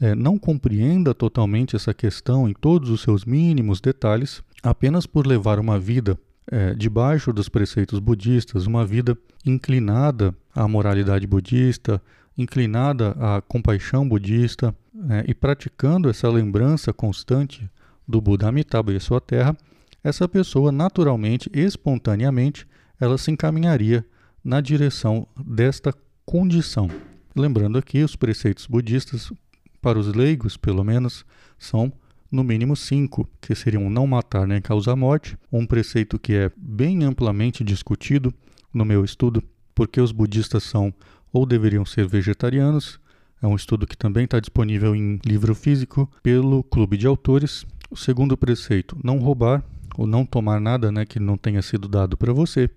é, 0.00 0.14
não 0.14 0.38
compreenda 0.38 1.12
totalmente 1.12 1.76
essa 1.76 1.92
questão 1.92 2.48
em 2.48 2.54
todos 2.54 2.88
os 2.88 3.02
seus 3.02 3.24
mínimos 3.24 3.80
detalhes, 3.80 4.42
apenas 4.62 5.06
por 5.06 5.26
levar 5.26 5.58
uma 5.58 5.78
vida 5.78 6.18
é, 6.50 6.74
debaixo 6.74 7.32
dos 7.32 7.48
preceitos 7.48 7.98
budistas, 7.98 8.66
uma 8.66 8.84
vida 8.84 9.16
inclinada 9.44 10.34
à 10.54 10.66
moralidade 10.66 11.26
budista, 11.26 12.00
inclinada 12.36 13.10
à 13.18 13.42
compaixão 13.42 14.08
budista 14.08 14.74
né, 14.92 15.24
e 15.26 15.34
praticando 15.34 16.08
essa 16.08 16.28
lembrança 16.28 16.92
constante 16.92 17.68
do 18.10 18.20
Buda 18.20 18.48
Amitabha 18.48 18.92
e 18.92 19.00
sua 19.00 19.20
terra, 19.20 19.56
essa 20.04 20.28
pessoa 20.28 20.72
naturalmente, 20.72 21.50
espontaneamente, 21.54 22.66
ela 23.00 23.16
se 23.16 23.30
encaminharia 23.30 24.04
na 24.44 24.60
direção 24.60 25.26
desta 25.36 25.94
condição. 26.26 26.88
Lembrando 27.34 27.78
aqui, 27.78 28.02
os 28.02 28.16
preceitos 28.16 28.66
budistas, 28.66 29.32
para 29.80 29.98
os 29.98 30.08
leigos, 30.08 30.56
pelo 30.56 30.84
menos, 30.84 31.24
são 31.58 31.92
no 32.30 32.44
mínimo 32.44 32.76
cinco, 32.76 33.28
que 33.40 33.54
seriam 33.54 33.90
não 33.90 34.06
matar 34.06 34.46
nem 34.46 34.60
causar 34.60 34.94
morte, 34.94 35.36
um 35.50 35.66
preceito 35.66 36.18
que 36.18 36.34
é 36.34 36.50
bem 36.56 37.02
amplamente 37.04 37.64
discutido 37.64 38.32
no 38.72 38.84
meu 38.84 39.04
estudo, 39.04 39.42
porque 39.74 40.00
os 40.00 40.12
budistas 40.12 40.62
são 40.62 40.94
ou 41.32 41.44
deveriam 41.44 41.84
ser 41.84 42.06
vegetarianos. 42.06 43.00
É 43.42 43.46
um 43.46 43.56
estudo 43.56 43.86
que 43.86 43.96
também 43.96 44.24
está 44.24 44.38
disponível 44.38 44.94
em 44.94 45.18
livro 45.24 45.54
físico 45.54 46.10
pelo 46.22 46.62
Clube 46.62 46.96
de 46.96 47.06
Autores. 47.06 47.66
O 47.90 47.96
segundo 47.96 48.36
preceito, 48.36 48.96
não 49.02 49.18
roubar 49.18 49.64
ou 49.96 50.06
não 50.06 50.24
tomar 50.24 50.60
nada 50.60 50.92
né, 50.92 51.04
que 51.04 51.18
não 51.18 51.36
tenha 51.36 51.60
sido 51.60 51.88
dado 51.88 52.16
para 52.16 52.32
você. 52.32 52.70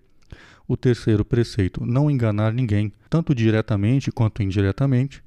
O 0.67 0.75
terceiro 0.75 1.24
preceito, 1.24 1.86
não 1.86 2.10
enganar 2.10 2.51
ninguém, 2.51 2.91
tanto 3.12 3.36
diretamente 3.36 4.12
quanto 4.12 4.41
indiretamente. 4.41 5.24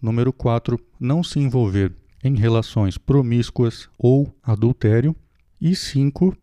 Número 0.00 0.32
4, 0.32 0.78
não 1.00 1.24
se 1.24 1.40
envolver 1.40 1.92
em 2.22 2.36
relações 2.36 2.96
promíscuas 2.96 3.88
ou 3.98 4.32
adultério. 4.42 5.14
E 5.60 5.74
5. 5.74 6.36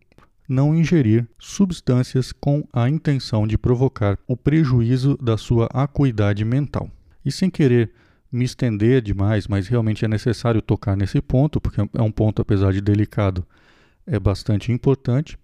Não 0.50 0.76
ingerir 0.76 1.26
substâncias 1.40 2.34
com 2.34 2.68
a 2.74 2.90
intenção 2.90 3.48
de 3.48 3.58
provocar 3.58 4.18
o 4.28 4.36
prejuízo 4.36 5.18
da 5.22 5.38
sua 5.38 5.68
acuidade 5.68 6.44
mental. 6.44 6.90
E 7.24 7.32
sem 7.32 7.50
querer 7.50 7.92
me 8.34 8.46
estender 8.46 9.02
demais, 9.02 9.48
mas 9.48 9.68
realmente 9.68 10.04
é 10.04 10.08
necessário 10.08 10.62
tocar 10.62 10.98
nesse 10.98 11.22
ponto, 11.22 11.62
porque 11.62 11.80
é 11.80 12.02
um 12.02 12.12
ponto, 12.12 12.42
apesar 12.42 12.74
de 12.74 12.82
delicado, 12.82 13.46
é 14.08 14.20
bastante 14.20 14.72
importante. 14.72 15.38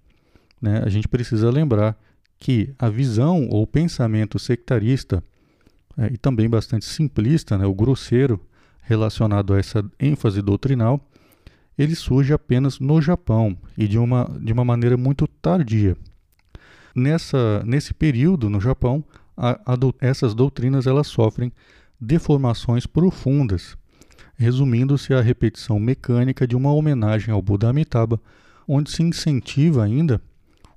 Né? 0.59 0.81
A 0.83 0.89
gente 0.89 1.07
precisa 1.07 1.51
lembrar 1.51 1.95
que 2.39 2.73
a 2.79 2.89
visão 2.89 3.47
ou 3.49 3.67
pensamento 3.67 4.39
sectarista, 4.39 5.23
é, 5.97 6.07
e 6.07 6.17
também 6.17 6.49
bastante 6.49 6.85
simplista, 6.85 7.57
né? 7.57 7.65
o 7.65 7.73
grosseiro, 7.73 8.41
relacionado 8.81 9.53
a 9.53 9.59
essa 9.59 9.85
ênfase 9.99 10.41
doutrinal, 10.41 10.99
ele 11.77 11.95
surge 11.95 12.33
apenas 12.33 12.79
no 12.79 12.99
Japão 12.99 13.55
e 13.77 13.87
de 13.87 13.99
uma, 13.99 14.25
de 14.41 14.51
uma 14.51 14.65
maneira 14.65 14.97
muito 14.97 15.27
tardia. 15.27 15.95
Nessa, 16.95 17.63
nesse 17.63 17.93
período, 17.93 18.49
no 18.49 18.59
Japão, 18.59 19.03
a, 19.37 19.51
a, 19.51 19.77
essas 20.01 20.33
doutrinas 20.33 20.87
elas 20.87 21.05
sofrem 21.07 21.53
deformações 21.99 22.85
profundas, 22.85 23.77
resumindo-se 24.35 25.13
à 25.13 25.21
repetição 25.21 25.79
mecânica 25.79 26.47
de 26.47 26.55
uma 26.55 26.73
homenagem 26.73 27.33
ao 27.33 27.41
Buda 27.41 27.69
Amitabha, 27.69 28.19
onde 28.67 28.91
se 28.91 29.03
incentiva 29.03 29.83
ainda 29.83 30.21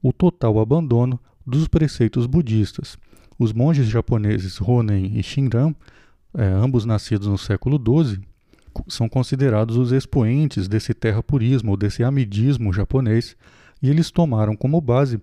o 0.02 0.12
total 0.12 0.59
abandono 0.59 1.21
dos 1.47 1.69
preceitos 1.69 2.26
budistas. 2.26 2.97
Os 3.38 3.52
monges 3.52 3.87
japoneses 3.87 4.61
Honen 4.61 5.19
e 5.19 5.23
Shinran 5.23 5.75
é, 6.35 6.47
ambos 6.47 6.85
nascidos 6.85 7.29
no 7.29 7.37
século 7.37 7.79
XII, 7.79 8.21
são 8.88 9.09
considerados 9.09 9.76
os 9.76 9.93
expoentes 9.93 10.67
desse 10.67 10.95
terrapurismo, 10.95 11.76
desse 11.76 12.02
amidismo 12.02 12.73
japonês, 12.73 13.37
e 13.83 13.91
eles 13.91 14.11
tomaram 14.11 14.57
como 14.57 14.81
base, 14.81 15.21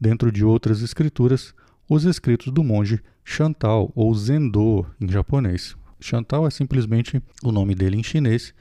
dentro 0.00 0.32
de 0.32 0.44
outras 0.44 0.82
escrituras, 0.82 1.54
os 1.88 2.04
escritos 2.04 2.52
do 2.52 2.62
monge 2.62 3.00
Chantal, 3.24 3.90
ou 3.94 4.14
Zendo 4.14 4.86
em 5.00 5.08
japonês. 5.10 5.76
Chantal 6.00 6.46
é 6.46 6.50
simplesmente 6.50 7.22
o 7.42 7.50
nome 7.50 7.74
dele 7.74 7.96
em 7.96 8.02
chinês, 8.02 8.54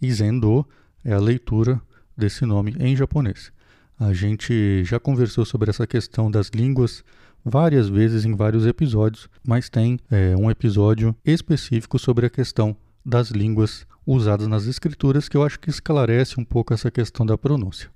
e 0.00 0.12
Zendo 0.12 0.66
é 1.04 1.12
a 1.12 1.18
leitura 1.18 1.80
desse 2.16 2.44
nome 2.44 2.74
em 2.78 2.96
japonês. 2.96 3.52
A 3.98 4.12
gente 4.12 4.84
já 4.84 4.98
conversou 4.98 5.44
sobre 5.44 5.70
essa 5.70 5.86
questão 5.86 6.30
das 6.30 6.48
línguas 6.48 7.04
várias 7.44 7.88
vezes 7.88 8.24
em 8.24 8.34
vários 8.34 8.66
episódios, 8.66 9.28
mas 9.46 9.68
tem 9.68 9.98
é, 10.10 10.34
um 10.36 10.50
episódio 10.50 11.14
específico 11.24 11.98
sobre 11.98 12.26
a 12.26 12.30
questão 12.30 12.76
das 13.04 13.30
línguas 13.30 13.86
usadas 14.06 14.46
nas 14.46 14.66
escrituras 14.66 15.28
que 15.28 15.36
eu 15.36 15.42
acho 15.42 15.60
que 15.60 15.70
esclarece 15.70 16.40
um 16.40 16.44
pouco 16.44 16.72
essa 16.72 16.90
questão 16.90 17.24
da 17.24 17.36
pronúncia. 17.36 17.90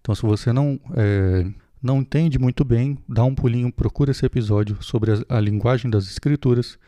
Então, 0.00 0.14
se 0.14 0.22
você 0.22 0.52
não 0.52 0.80
é, 0.96 1.46
não 1.82 1.98
entende 1.98 2.38
muito 2.38 2.64
bem, 2.64 2.98
dá 3.08 3.24
um 3.24 3.34
pulinho, 3.34 3.72
procura 3.72 4.10
esse 4.10 4.24
episódio 4.24 4.76
sobre 4.80 5.12
a, 5.12 5.36
a 5.36 5.40
linguagem 5.40 5.90
das 5.90 6.04
escrituras 6.04 6.78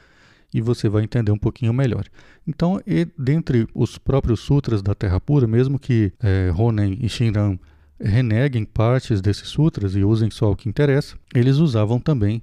e 0.52 0.60
você 0.60 0.88
vai 0.88 1.02
entender 1.02 1.32
um 1.32 1.38
pouquinho 1.38 1.72
melhor. 1.72 2.04
Então, 2.46 2.80
e, 2.86 3.06
dentre 3.18 3.66
os 3.74 3.96
próprios 3.96 4.40
sutras 4.40 4.82
da 4.82 4.94
Terra 4.94 5.18
Pura, 5.18 5.46
mesmo 5.46 5.78
que 5.78 6.12
é, 6.20 6.50
Ronen 6.50 6.98
e 7.00 7.08
Shinran 7.08 7.58
reneguem 7.98 8.64
partes 8.64 9.20
desses 9.20 9.48
sutras 9.48 9.94
e 9.94 10.04
usem 10.04 10.30
só 10.30 10.50
o 10.50 10.56
que 10.56 10.68
interessa, 10.68 11.16
eles 11.34 11.56
usavam 11.56 11.98
também 11.98 12.42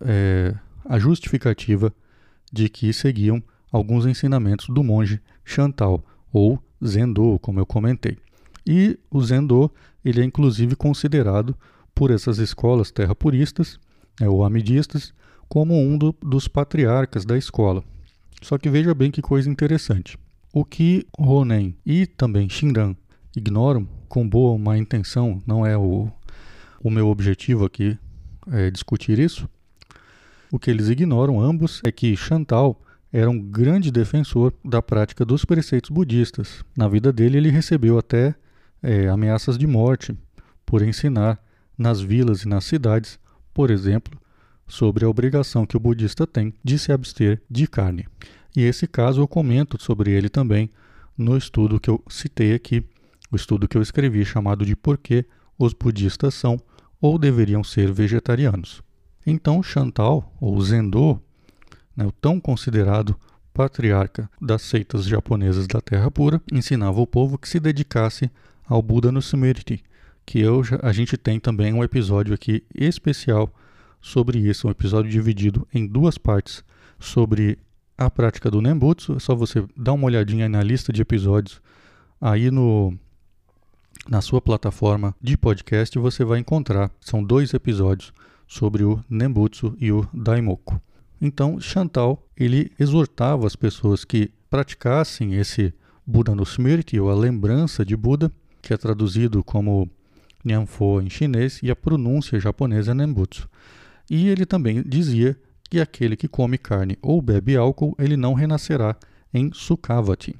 é, 0.00 0.54
a 0.84 0.98
justificativa 0.98 1.92
de 2.50 2.68
que 2.68 2.92
seguiam 2.92 3.42
alguns 3.70 4.06
ensinamentos 4.06 4.68
do 4.68 4.82
monge 4.82 5.20
Chantal, 5.44 6.04
ou 6.32 6.62
Zendo, 6.84 7.38
como 7.40 7.60
eu 7.60 7.66
comentei. 7.66 8.16
E 8.66 8.98
o 9.10 9.22
Zendo 9.22 9.70
ele 10.04 10.20
é 10.20 10.24
inclusive 10.24 10.76
considerado 10.76 11.56
por 12.02 12.10
essas 12.10 12.38
escolas 12.38 12.90
terrapuristas, 12.90 13.78
é, 14.20 14.28
ou 14.28 14.42
amidistas, 14.42 15.14
como 15.48 15.80
um 15.80 15.96
do, 15.96 16.12
dos 16.20 16.48
patriarcas 16.48 17.24
da 17.24 17.38
escola. 17.38 17.84
Só 18.42 18.58
que 18.58 18.68
veja 18.68 18.92
bem 18.92 19.08
que 19.08 19.22
coisa 19.22 19.48
interessante. 19.48 20.18
O 20.52 20.64
que 20.64 21.06
Ronen 21.16 21.76
e 21.86 22.04
também 22.04 22.48
Shinran 22.48 22.96
ignoram 23.36 23.86
com 24.08 24.28
boa 24.28 24.58
má 24.58 24.76
intenção, 24.76 25.40
não 25.46 25.64
é 25.64 25.78
o, 25.78 26.10
o 26.82 26.90
meu 26.90 27.06
objetivo 27.06 27.64
aqui 27.64 27.96
é 28.50 28.68
discutir 28.68 29.20
isso. 29.20 29.48
O 30.50 30.58
que 30.58 30.72
eles 30.72 30.88
ignoram 30.88 31.40
ambos 31.40 31.80
é 31.86 31.92
que 31.92 32.16
Chantal 32.16 32.82
era 33.12 33.30
um 33.30 33.38
grande 33.38 33.92
defensor 33.92 34.52
da 34.64 34.82
prática 34.82 35.24
dos 35.24 35.44
preceitos 35.44 35.90
budistas. 35.90 36.64
Na 36.76 36.88
vida 36.88 37.12
dele, 37.12 37.38
ele 37.38 37.50
recebeu 37.50 37.96
até 37.96 38.34
é, 38.82 39.06
ameaças 39.06 39.56
de 39.56 39.68
morte 39.68 40.18
por 40.66 40.82
ensinar 40.82 41.38
nas 41.76 42.00
vilas 42.00 42.42
e 42.42 42.48
nas 42.48 42.64
cidades, 42.64 43.18
por 43.52 43.70
exemplo, 43.70 44.20
sobre 44.66 45.04
a 45.04 45.08
obrigação 45.08 45.66
que 45.66 45.76
o 45.76 45.80
budista 45.80 46.26
tem 46.26 46.54
de 46.62 46.78
se 46.78 46.92
abster 46.92 47.42
de 47.50 47.66
carne. 47.66 48.06
E 48.56 48.62
esse 48.62 48.86
caso 48.86 49.20
eu 49.20 49.28
comento 49.28 49.82
sobre 49.82 50.10
ele 50.10 50.28
também 50.28 50.70
no 51.16 51.36
estudo 51.36 51.80
que 51.80 51.90
eu 51.90 52.02
citei 52.08 52.54
aqui, 52.54 52.84
o 53.30 53.36
estudo 53.36 53.68
que 53.68 53.76
eu 53.76 53.82
escrevi 53.82 54.24
chamado 54.24 54.64
de 54.64 54.76
Por 54.76 54.98
que 54.98 55.24
os 55.58 55.72
budistas 55.72 56.34
são 56.34 56.58
ou 57.00 57.18
deveriam 57.18 57.64
ser 57.64 57.92
vegetarianos. 57.92 58.82
Então, 59.26 59.62
Chantal, 59.62 60.32
ou 60.40 60.60
Zendo, 60.60 61.20
né, 61.96 62.04
o 62.06 62.12
tão 62.12 62.40
considerado 62.40 63.16
patriarca 63.52 64.30
das 64.40 64.62
seitas 64.62 65.04
japonesas 65.04 65.66
da 65.66 65.80
Terra 65.80 66.10
Pura, 66.10 66.40
ensinava 66.50 67.00
o 67.00 67.06
povo 67.06 67.38
que 67.38 67.48
se 67.48 67.60
dedicasse 67.60 68.30
ao 68.66 68.80
Buda 68.80 69.12
no 69.12 69.20
Smriti, 69.20 69.82
que 70.32 70.40
eu, 70.40 70.62
a 70.80 70.92
gente 70.92 71.14
tem 71.18 71.38
também 71.38 71.74
um 71.74 71.84
episódio 71.84 72.32
aqui 72.32 72.64
especial 72.74 73.52
sobre 74.00 74.38
isso, 74.38 74.66
um 74.66 74.70
episódio 74.70 75.10
dividido 75.10 75.68
em 75.74 75.86
duas 75.86 76.16
partes 76.16 76.64
sobre 76.98 77.58
a 77.98 78.10
prática 78.10 78.50
do 78.50 78.62
Nembutsu. 78.62 79.16
É 79.16 79.18
só 79.18 79.34
você 79.34 79.62
dar 79.76 79.92
uma 79.92 80.06
olhadinha 80.06 80.48
na 80.48 80.62
lista 80.62 80.90
de 80.90 81.02
episódios 81.02 81.60
aí 82.18 82.50
no 82.50 82.94
na 84.08 84.22
sua 84.22 84.40
plataforma 84.40 85.14
de 85.20 85.36
podcast 85.36 85.98
você 85.98 86.24
vai 86.24 86.38
encontrar. 86.38 86.90
São 86.98 87.22
dois 87.22 87.52
episódios 87.52 88.10
sobre 88.48 88.84
o 88.84 89.04
Nembutsu 89.10 89.76
e 89.78 89.92
o 89.92 90.08
Daimoku. 90.14 90.80
Então, 91.20 91.60
Chantal, 91.60 92.26
ele 92.34 92.72
exortava 92.80 93.46
as 93.46 93.54
pessoas 93.54 94.02
que 94.02 94.32
praticassem 94.48 95.34
esse 95.34 95.74
Buda 96.06 96.34
no 96.34 96.44
Smriti, 96.44 96.98
ou 96.98 97.10
a 97.10 97.14
lembrança 97.14 97.84
de 97.84 97.94
Buda, 97.94 98.32
que 98.62 98.72
é 98.72 98.78
traduzido 98.78 99.44
como 99.44 99.90
Nyanfo 100.44 101.00
em 101.00 101.08
chinês, 101.08 101.60
e 101.62 101.70
a 101.70 101.76
pronúncia 101.76 102.38
japonesa 102.40 102.94
Nembutsu. 102.94 103.48
E 104.10 104.28
ele 104.28 104.44
também 104.44 104.82
dizia 104.82 105.36
que 105.70 105.80
aquele 105.80 106.16
que 106.16 106.28
come 106.28 106.58
carne 106.58 106.98
ou 107.00 107.22
bebe 107.22 107.56
álcool, 107.56 107.94
ele 107.98 108.16
não 108.16 108.34
renascerá 108.34 108.96
em 109.32 109.50
Sukhavati. 109.52 110.36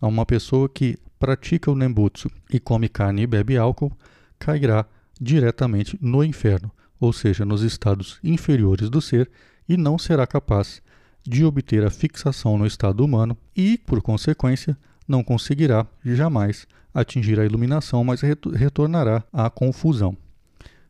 A 0.00 0.06
uma 0.06 0.26
pessoa 0.26 0.68
que 0.68 0.98
pratica 1.18 1.70
o 1.70 1.76
Nembutsu 1.76 2.30
e 2.52 2.58
come 2.58 2.88
carne 2.88 3.22
e 3.22 3.26
bebe 3.26 3.56
álcool, 3.56 3.92
cairá 4.38 4.84
diretamente 5.20 5.98
no 6.00 6.24
inferno, 6.24 6.70
ou 6.98 7.12
seja, 7.12 7.44
nos 7.44 7.62
estados 7.62 8.18
inferiores 8.22 8.90
do 8.90 9.00
ser, 9.00 9.30
e 9.68 9.76
não 9.76 9.96
será 9.96 10.26
capaz 10.26 10.82
de 11.22 11.44
obter 11.44 11.84
a 11.84 11.90
fixação 11.90 12.58
no 12.58 12.66
estado 12.66 13.04
humano 13.04 13.36
e, 13.56 13.78
por 13.78 14.02
consequência, 14.02 14.76
não 15.08 15.24
conseguirá 15.24 15.86
jamais 16.04 16.66
atingir 16.94 17.40
a 17.40 17.44
iluminação, 17.44 18.04
mas 18.04 18.20
retornará 18.20 19.24
à 19.32 19.50
confusão. 19.50 20.16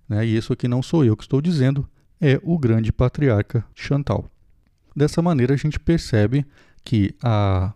Né? 0.08 0.26
E 0.26 0.36
isso 0.36 0.52
aqui 0.52 0.68
não 0.68 0.82
sou 0.82 1.04
eu 1.04 1.16
que 1.16 1.24
estou 1.24 1.40
dizendo, 1.40 1.88
é 2.20 2.38
o 2.42 2.58
grande 2.58 2.92
patriarca 2.92 3.64
Chantal. 3.74 4.30
Dessa 4.94 5.22
maneira, 5.22 5.54
a 5.54 5.56
gente 5.56 5.80
percebe 5.80 6.46
que 6.84 7.14
a 7.22 7.72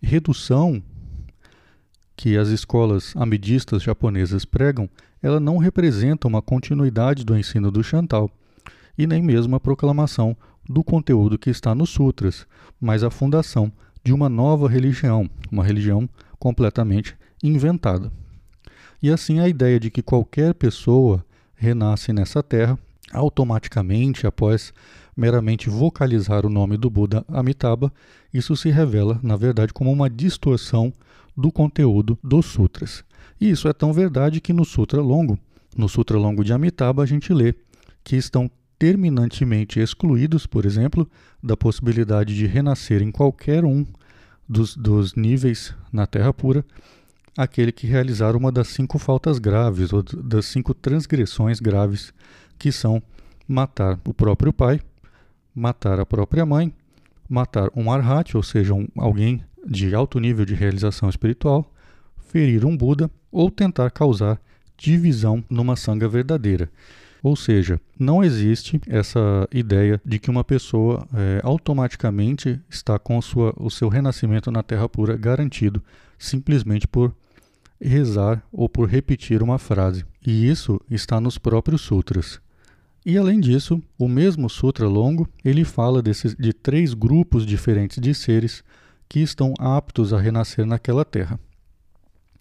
redução 0.00 0.82
que 2.16 2.36
as 2.36 2.48
escolas 2.48 3.12
amidistas 3.16 3.82
japonesas 3.82 4.44
pregam, 4.44 4.88
ela 5.22 5.40
não 5.40 5.58
representa 5.58 6.28
uma 6.28 6.40
continuidade 6.40 7.24
do 7.24 7.36
ensino 7.36 7.70
do 7.70 7.82
Chantal 7.82 8.30
e 8.96 9.06
nem 9.06 9.22
mesmo 9.22 9.56
a 9.56 9.60
proclamação 9.60 10.36
do 10.68 10.84
conteúdo 10.84 11.38
que 11.38 11.50
está 11.50 11.74
nos 11.74 11.90
sutras, 11.90 12.46
mas 12.80 13.02
a 13.02 13.10
fundação 13.10 13.72
de 14.02 14.12
uma 14.12 14.28
nova 14.28 14.68
religião, 14.68 15.28
uma 15.50 15.64
religião 15.64 16.08
completamente 16.38 17.16
inventada. 17.46 18.10
E 19.02 19.10
assim 19.10 19.38
a 19.38 19.48
ideia 19.48 19.78
de 19.78 19.90
que 19.90 20.02
qualquer 20.02 20.54
pessoa 20.54 21.24
renasce 21.54 22.12
nessa 22.12 22.42
terra 22.42 22.78
automaticamente 23.12 24.26
após 24.26 24.72
meramente 25.16 25.70
vocalizar 25.70 26.44
o 26.44 26.50
nome 26.50 26.76
do 26.76 26.90
Buda 26.90 27.24
Amitabha, 27.28 27.92
isso 28.32 28.56
se 28.56 28.70
revela, 28.70 29.20
na 29.22 29.36
verdade, 29.36 29.72
como 29.72 29.92
uma 29.92 30.10
distorção 30.10 30.92
do 31.36 31.52
conteúdo 31.52 32.18
dos 32.22 32.46
sutras. 32.46 33.04
E 33.40 33.50
isso 33.50 33.68
é 33.68 33.72
tão 33.72 33.92
verdade 33.92 34.40
que 34.40 34.52
no 34.52 34.64
Sutra 34.64 35.00
Longo, 35.00 35.38
no 35.76 35.88
Sutra 35.88 36.18
Longo 36.18 36.44
de 36.44 36.52
Amitabha, 36.52 37.02
a 37.02 37.06
gente 37.06 37.32
lê 37.32 37.54
que 38.02 38.16
estão 38.16 38.50
terminantemente 38.78 39.80
excluídos, 39.80 40.46
por 40.46 40.64
exemplo, 40.64 41.08
da 41.42 41.56
possibilidade 41.56 42.34
de 42.34 42.46
renascer 42.46 43.02
em 43.02 43.10
qualquer 43.10 43.64
um 43.64 43.86
dos, 44.48 44.76
dos 44.76 45.14
níveis 45.14 45.74
na 45.92 46.06
Terra 46.06 46.32
pura, 46.32 46.64
aquele 47.36 47.72
que 47.72 47.86
realizar 47.86 48.36
uma 48.36 48.50
das 48.50 48.68
cinco 48.68 48.98
faltas 48.98 49.38
graves, 49.38 49.92
ou 49.92 50.02
das 50.02 50.46
cinco 50.46 50.72
transgressões 50.72 51.60
graves, 51.60 52.12
que 52.58 52.70
são 52.70 53.02
matar 53.46 53.98
o 54.04 54.14
próprio 54.14 54.52
pai, 54.52 54.80
matar 55.54 56.00
a 56.00 56.06
própria 56.06 56.46
mãe, 56.46 56.72
matar 57.28 57.70
um 57.74 57.90
arhat, 57.90 58.36
ou 58.36 58.42
seja, 58.42 58.74
um, 58.74 58.86
alguém 58.96 59.42
de 59.66 59.94
alto 59.94 60.18
nível 60.18 60.44
de 60.44 60.54
realização 60.54 61.08
espiritual, 61.08 61.72
ferir 62.28 62.64
um 62.64 62.76
Buda 62.76 63.10
ou 63.30 63.50
tentar 63.50 63.90
causar 63.90 64.40
divisão 64.76 65.44
numa 65.48 65.76
sanga 65.76 66.08
verdadeira. 66.08 66.70
Ou 67.22 67.34
seja, 67.34 67.80
não 67.98 68.22
existe 68.22 68.78
essa 68.86 69.48
ideia 69.50 69.98
de 70.04 70.18
que 70.18 70.28
uma 70.28 70.44
pessoa 70.44 71.08
é, 71.14 71.40
automaticamente 71.42 72.60
está 72.68 72.98
com 72.98 73.20
sua, 73.22 73.54
o 73.56 73.70
seu 73.70 73.88
renascimento 73.88 74.50
na 74.50 74.62
Terra 74.62 74.88
pura 74.88 75.16
garantido 75.16 75.82
simplesmente 76.18 76.86
por 76.86 77.14
rezar 77.88 78.42
ou 78.52 78.68
por 78.68 78.88
repetir 78.88 79.42
uma 79.42 79.58
frase. 79.58 80.04
E 80.26 80.48
isso 80.48 80.80
está 80.90 81.20
nos 81.20 81.38
próprios 81.38 81.82
sutras. 81.82 82.40
E 83.04 83.18
além 83.18 83.38
disso, 83.38 83.82
o 83.98 84.08
mesmo 84.08 84.48
sutra 84.48 84.88
longo, 84.88 85.28
ele 85.44 85.64
fala 85.64 86.02
desses, 86.02 86.34
de 86.34 86.52
três 86.52 86.94
grupos 86.94 87.44
diferentes 87.44 88.00
de 88.00 88.14
seres 88.14 88.64
que 89.08 89.20
estão 89.20 89.52
aptos 89.58 90.12
a 90.12 90.20
renascer 90.20 90.64
naquela 90.64 91.04
terra. 91.04 91.38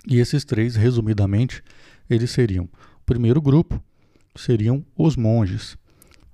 E 0.07 0.19
esses 0.19 0.45
três, 0.45 0.75
resumidamente, 0.75 1.61
eles 2.09 2.31
seriam: 2.31 2.65
o 2.65 3.05
primeiro 3.05 3.41
grupo, 3.41 3.81
seriam 4.35 4.83
os 4.97 5.15
monges. 5.15 5.77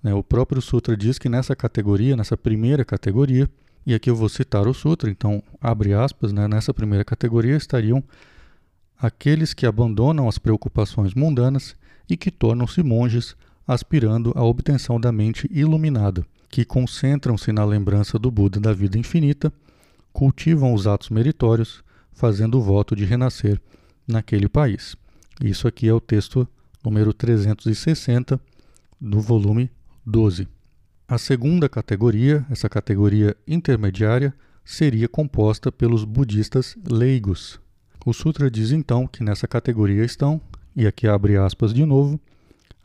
Né? 0.02 0.14
O 0.14 0.24
próprio 0.24 0.62
Sutra 0.62 0.96
diz 0.96 1.18
que 1.18 1.30
nessa 1.30 1.56
categoria, 1.56 2.16
nessa 2.16 2.38
primeira 2.38 2.86
categoria, 2.86 3.50
e 3.86 3.94
aqui 3.94 4.10
eu 4.10 4.16
vou 4.16 4.30
citar 4.30 4.68
o 4.68 4.74
Sutra, 4.74 5.10
então 5.10 5.42
abre 5.60 5.94
aspas, 5.94 6.32
né? 6.32 6.48
nessa 6.48 6.74
primeira 6.74 7.04
categoria 7.04 7.56
estariam 7.56 8.04
aqueles 9.00 9.54
que 9.54 9.66
abandonam 9.66 10.28
as 10.28 10.38
preocupações 10.38 11.14
mundanas 11.14 11.76
e 12.10 12.18
que 12.18 12.30
tornam-se 12.30 12.84
monges, 12.84 13.36
aspirando 13.66 14.34
à 14.36 14.44
obtenção 14.44 15.00
da 15.00 15.12
mente 15.12 15.48
iluminada, 15.50 16.26
que 16.50 16.66
concentram-se 16.66 17.52
na 17.52 17.64
lembrança 17.64 18.20
do 18.20 18.30
Buda 18.30 18.60
da 18.60 18.74
vida 18.74 18.98
infinita, 18.98 19.54
cultivam 20.12 20.74
os 20.74 20.86
atos 20.86 21.10
meritórios, 21.10 21.84
fazendo 22.12 22.58
o 22.58 22.62
voto 22.62 22.96
de 22.96 23.06
renascer 23.06 23.62
naquele 24.06 24.50
país. 24.50 24.98
Isso 25.42 25.68
aqui 25.68 25.88
é 25.88 25.94
o 25.94 26.02
texto 26.02 26.46
número 26.84 27.14
360 27.14 28.40
do 29.00 29.22
volume 29.22 29.72
12. 30.06 30.48
A 31.08 31.18
segunda 31.18 31.70
categoria, 31.70 32.46
essa 32.50 32.68
categoria 32.68 33.38
intermediária, 33.48 34.34
seria 34.66 35.08
composta 35.08 35.72
pelos 35.72 36.04
budistas 36.04 36.76
leigos. 36.90 37.60
O 38.06 38.14
sutra 38.14 38.50
diz 38.50 38.72
então 38.72 39.06
que 39.06 39.24
nessa 39.24 39.48
categoria 39.48 40.06
estão, 40.06 40.40
e 40.76 40.88
aqui 40.88 41.08
abre 41.08 41.36
aspas 41.38 41.74
de 41.74 41.86
novo, 41.86 42.20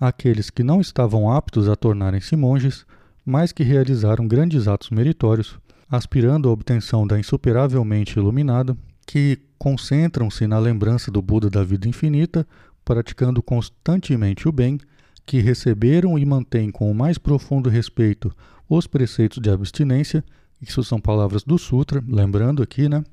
aqueles 0.00 0.50
que 0.50 0.62
não 0.62 0.80
estavam 0.80 1.30
aptos 1.30 1.68
a 1.68 1.76
tornarem-se 1.76 2.34
monges, 2.36 2.84
mas 3.24 3.52
que 3.52 3.62
realizaram 3.62 4.26
grandes 4.26 4.66
atos 4.66 4.90
meritórios, 4.90 5.58
aspirando 5.88 6.48
à 6.48 6.52
obtenção 6.52 7.06
da 7.06 7.18
insuperavelmente 7.18 8.18
iluminada, 8.18 8.76
que 9.06 9.38
concentram-se 9.58 10.46
na 10.46 10.58
lembrança 10.58 11.10
do 11.10 11.22
Buda 11.22 11.48
da 11.48 11.62
vida 11.62 11.88
infinita, 11.88 12.46
praticando 12.84 13.42
constantemente 13.42 14.48
o 14.48 14.52
bem, 14.52 14.78
que 15.24 15.40
receberam 15.40 16.18
e 16.18 16.26
mantêm 16.26 16.70
com 16.70 16.90
o 16.90 16.94
mais 16.94 17.16
profundo 17.16 17.70
respeito 17.70 18.34
os 18.68 18.86
preceitos 18.86 19.40
de 19.40 19.50
abstinência, 19.50 20.24
isso 20.60 20.82
são 20.82 21.00
palavras 21.00 21.42
do 21.42 21.58
Sutra, 21.58 22.02
lembrando 22.06 22.62
aqui, 22.62 22.88
né? 22.88 23.04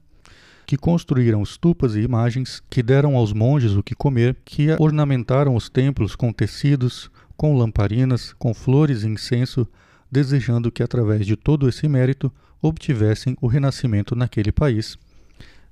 Que 0.66 0.78
construíram 0.78 1.44
estupas 1.44 1.96
e 1.96 2.02
imagens, 2.02 2.62
que 2.70 2.82
deram 2.82 3.16
aos 3.16 3.34
monges 3.34 3.74
o 3.74 3.84
que 3.84 3.96
comer, 3.96 4.38
que 4.46 4.68
ornamentaram 4.80 5.56
os 5.56 5.70
templos 5.70 6.16
com 6.16 6.32
tecidos, 6.32 7.12
com 7.36 7.58
lamparinas, 7.58 8.34
com 8.34 8.54
flores 8.54 9.04
e 9.04 9.08
incenso, 9.08 9.68
desejando 10.10 10.72
que 10.72 10.84
através 10.84 11.26
de 11.26 11.36
todo 11.36 11.68
esse 11.68 11.88
mérito 11.88 12.32
obtivessem 12.62 13.36
o 13.42 13.48
renascimento 13.48 14.16
naquele 14.16 14.52
país. 14.52 14.98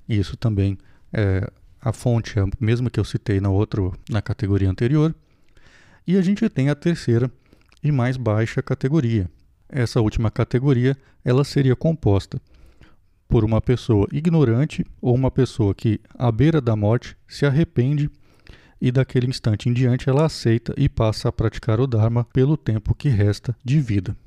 Isso 0.08 0.36
também 0.36 0.78
é 1.13 1.47
a 1.82 1.93
fonte 1.93 2.39
a 2.39 2.47
mesma 2.60 2.89
que 2.89 2.99
eu 2.99 3.06
citei 3.06 3.39
na 3.39 3.49
outra, 3.49 3.82
na 4.10 4.21
categoria 4.21 4.69
anterior. 4.69 5.15
E 6.06 6.17
a 6.17 6.21
gente 6.21 6.49
tem 6.49 6.69
a 6.69 6.75
terceira 6.75 7.32
e 7.84 7.91
mais 7.91 8.17
baixa 8.17 8.62
categoria. 8.62 9.30
Essa 9.69 10.02
última 10.02 10.32
categoria, 10.32 10.97
ela 11.23 11.43
seria 11.43 11.75
composta 11.75 12.41
por 13.29 13.45
uma 13.45 13.61
pessoa 13.61 14.07
ignorante 14.11 14.83
ou 14.99 15.13
uma 15.15 15.29
pessoa 15.29 15.73
que, 15.75 16.01
à 16.17 16.31
beira 16.31 16.59
da 16.59 16.75
morte, 16.75 17.15
se 17.27 17.45
arrepende 17.45 18.09
e 18.81 18.91
daquele 18.91 19.27
instante 19.27 19.69
em 19.69 19.73
diante 19.73 20.09
ela 20.09 20.25
aceita 20.25 20.73
e 20.75 20.89
passa 20.89 21.29
a 21.29 21.31
praticar 21.31 21.79
o 21.79 21.85
Dharma 21.85 22.23
pelo 22.23 22.57
tempo 22.57 22.95
que 22.95 23.07
resta 23.07 23.55
de 23.63 23.79
vida. 23.79 24.17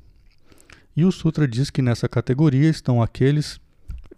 E 0.95 1.03
o 1.03 1.11
Sutra 1.11 1.45
diz 1.47 1.69
que 1.69 1.81
nessa 1.81 2.07
categoria 2.07 2.69
estão 2.69 3.01
aqueles, 3.01 3.59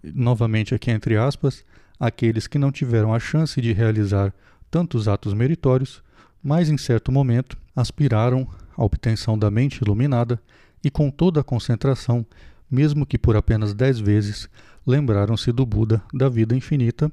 novamente 0.04 0.76
aqui 0.76 0.92
entre 0.92 1.18
aspas, 1.18 1.66
aqueles 2.00 2.46
que 2.46 2.60
não 2.60 2.72
tiveram 2.72 3.14
a 3.14 3.20
chance 3.20 3.60
de 3.60 3.74
realizar 3.74 4.34
tantos 4.70 5.08
atos 5.08 5.34
meritórios, 5.34 6.04
mas 6.44 6.70
em 6.70 6.78
certo 6.78 7.12
momento 7.12 7.58
aspiraram 7.76 8.48
à 8.78 8.84
obtenção 8.84 9.36
da 9.36 9.50
mente 9.50 9.78
iluminada 9.78 10.40
e 10.84 10.92
com 10.92 11.10
toda 11.10 11.40
a 11.40 11.44
concentração, 11.44 12.24
mesmo 12.70 13.06
que 13.06 13.18
por 13.18 13.36
apenas 13.36 13.74
dez 13.74 14.00
vezes, 14.00 14.50
lembraram-se 14.86 15.52
do 15.52 15.66
Buda 15.66 16.02
da 16.14 16.30
vida 16.30 16.56
infinita, 16.56 17.12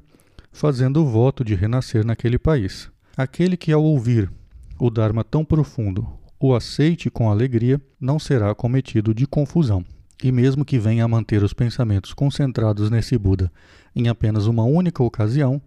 fazendo 0.53 1.03
o 1.03 1.07
voto 1.07 1.45
de 1.45 1.55
renascer 1.55 2.05
naquele 2.05 2.39
país. 2.39 2.91
Aquele 3.17 3.57
que, 3.57 3.73
ao 3.73 3.83
ouvir 3.83 4.31
o 4.79 4.91
Dharma 4.91 5.25
tão 5.25 5.45
profundo, 5.45 6.07
o 6.39 6.55
aceite 6.55 7.09
com 7.09 7.31
alegria, 7.31 7.81
não 8.01 8.19
será 8.19 8.55
cometido 8.55 9.15
de 9.15 9.27
confusão. 9.27 9.85
E 10.23 10.31
mesmo 10.31 10.65
que 10.65 10.79
venha 10.79 11.05
a 11.05 11.09
manter 11.09 11.43
os 11.43 11.53
pensamentos 11.53 12.13
concentrados 12.13 12.91
nesse 12.91 13.17
Buda 13.17 13.51
em 13.95 14.09
apenas 14.09 14.47
uma 14.47 14.65
única 14.65 15.03
ocasião, 15.03 15.61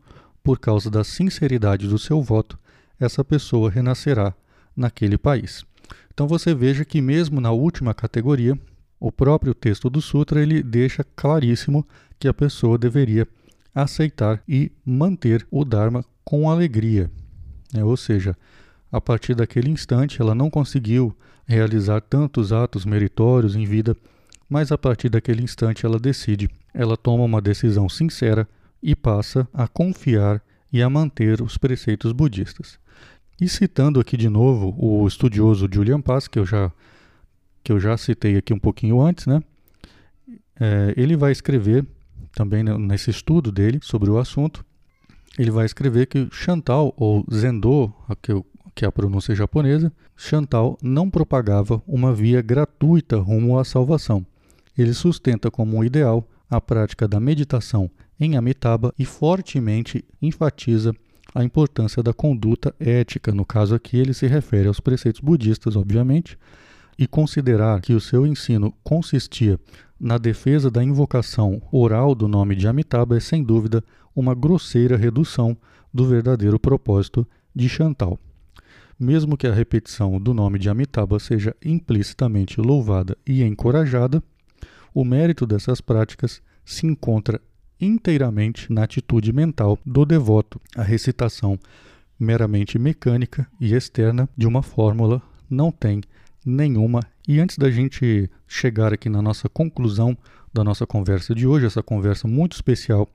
por 0.44 0.60
causa 0.60 0.90
da 0.90 1.04
sinceridade 1.04 1.88
do 1.88 1.98
seu 1.98 2.22
voto, 2.22 2.58
essa 3.00 3.24
pessoa 3.24 3.70
renascerá 3.70 4.34
naquele 4.76 5.18
país. 5.18 5.66
Então 6.14 6.28
você 6.28 6.54
veja 6.54 6.86
que 6.86 7.02
mesmo 7.02 7.42
na 7.42 7.52
última 7.52 7.94
categoria, 7.94 8.58
o 9.08 9.12
próprio 9.12 9.54
texto 9.54 9.90
do 9.90 10.02
sutra 10.02 10.42
ele 10.42 10.64
deixa 10.64 11.06
claríssimo 11.16 11.86
que 12.20 12.28
a 12.28 12.34
pessoa 12.34 12.78
deveria 12.78 13.28
aceitar 13.74 14.42
e 14.48 14.72
manter 14.86 15.46
o 15.52 15.66
dharma 15.66 16.04
com 16.24 16.50
alegria. 16.50 17.12
Né? 17.74 17.84
Ou 17.84 17.98
seja, 17.98 18.36
a 18.92 19.00
partir 19.00 19.36
daquele 19.36 19.70
instante 19.70 20.22
ela 20.22 20.34
não 20.34 20.50
conseguiu 20.50 21.16
realizar 21.46 22.02
tantos 22.02 22.52
atos 22.52 22.86
meritórios 22.86 23.56
em 23.56 23.66
vida 23.66 23.96
mas 24.50 24.72
a 24.72 24.78
partir 24.78 25.10
daquele 25.10 25.44
instante 25.44 25.86
ela 25.86 26.00
decide, 26.00 26.50
ela 26.74 26.96
toma 26.96 27.24
uma 27.24 27.42
decisão 27.42 27.90
sincera 27.90 28.48
e 28.82 28.96
passa 28.96 29.48
a 29.54 29.68
confiar 29.68 30.42
e 30.72 30.82
a 30.82 30.90
manter 30.90 31.42
os 31.42 31.58
preceitos 31.58 32.12
budistas. 32.12 32.78
E 33.42 33.50
citando 33.50 34.00
aqui 34.00 34.16
de 34.16 34.30
novo 34.30 34.76
o 34.78 35.08
estudioso 35.08 35.68
Julian 35.72 36.00
Pass, 36.00 36.28
que 36.28 36.40
eu 36.40 36.46
já, 36.46 36.72
que 37.66 37.72
eu 37.72 37.80
já 37.80 37.98
citei 37.98 38.38
aqui 38.38 38.54
um 38.54 38.60
pouquinho 38.60 39.02
antes, 39.02 39.26
né? 39.26 39.42
É, 40.58 40.94
ele 40.96 41.18
vai 41.18 41.32
escrever, 41.32 41.84
também 42.32 42.64
nesse 42.64 43.10
estudo 43.10 43.52
dele 43.52 43.80
sobre 43.82 44.08
o 44.10 44.20
assunto, 44.20 44.64
ele 45.38 45.50
vai 45.50 45.66
escrever 45.66 46.06
que 46.06 46.28
Chantal, 46.32 46.94
ou 46.96 47.26
Zendô, 47.34 47.92
que 48.76 48.86
é 48.86 48.88
a 48.88 48.92
pronúncia 48.92 49.34
japonesa, 49.34 49.92
Chantal 50.16 50.78
não 50.80 51.10
propagava 51.10 51.82
uma 51.88 52.14
via 52.14 52.40
gratuita 52.40 53.18
rumo 53.18 53.58
à 53.58 53.66
salvação. 53.66 54.24
Ele 54.78 54.94
sustenta 54.94 55.50
como 55.50 55.76
um 55.76 55.84
ideal 55.84 56.28
a 56.48 56.62
prática 56.62 57.08
da 57.08 57.20
meditação 57.20 57.90
em 58.20 58.38
Amitabha 58.38 58.94
e 58.98 59.06
fortemente 59.06 60.06
enfatiza 60.22 60.94
a 61.34 61.44
importância 61.44 62.04
da 62.04 62.14
conduta 62.14 62.76
ética. 62.80 63.34
No 63.34 63.44
caso 63.44 63.74
aqui, 63.74 63.98
ele 63.98 64.14
se 64.14 64.28
refere 64.28 64.68
aos 64.68 64.80
preceitos 64.80 65.20
budistas, 65.20 65.76
obviamente, 65.76 66.38
e 66.98 67.08
considerar 67.08 67.82
que 67.82 67.94
o 67.94 68.00
seu 68.00 68.26
ensino 68.26 68.74
consistia 68.84 69.60
na 70.00 70.18
defesa 70.18 70.70
da 70.70 70.84
invocação 70.84 71.62
oral 71.72 72.14
do 72.14 72.28
nome 72.28 72.56
de 72.56 72.68
Amitabha 72.68 73.18
é 73.18 73.20
sem 73.20 73.44
dúvida 73.44 73.84
uma 74.16 74.34
grosseira 74.34 74.98
redução 74.98 75.58
do 75.94 76.06
verdadeiro 76.06 76.60
propósito 76.60 77.28
de 77.54 77.70
Chantal. 77.70 78.20
Mesmo 79.00 79.38
que 79.38 79.48
a 79.48 79.54
repetição 79.54 80.20
do 80.20 80.34
nome 80.34 80.58
de 80.58 80.70
Amitabha 80.70 81.20
seja 81.20 81.56
implicitamente 81.64 82.62
louvada 82.62 83.18
e 83.26 83.44
encorajada, 83.44 84.24
o 84.94 85.04
mérito 85.04 85.46
dessas 85.46 85.82
práticas 85.82 86.42
se 86.64 86.86
encontra 86.86 87.42
inteiramente 87.80 88.72
na 88.72 88.84
atitude 88.84 89.34
mental 89.34 89.78
do 89.86 90.06
devoto. 90.06 90.60
A 90.76 90.82
recitação 90.82 91.60
meramente 92.18 92.80
mecânica 92.80 93.48
e 93.60 93.74
externa 93.74 94.30
de 94.38 94.48
uma 94.48 94.64
fórmula 94.64 95.22
não 95.50 95.72
tem 95.72 96.02
nenhuma. 96.46 97.02
E 97.28 97.40
antes 97.40 97.58
da 97.58 97.72
gente 97.72 98.30
chegar 98.48 98.94
aqui 98.94 99.10
na 99.10 99.22
nossa 99.22 99.50
conclusão 99.50 100.18
da 100.54 100.64
nossa 100.64 100.86
conversa 100.86 101.34
de 101.34 101.46
hoje, 101.48 101.66
essa 101.66 101.84
conversa 101.84 102.28
muito 102.28 102.54
especial 102.54 103.10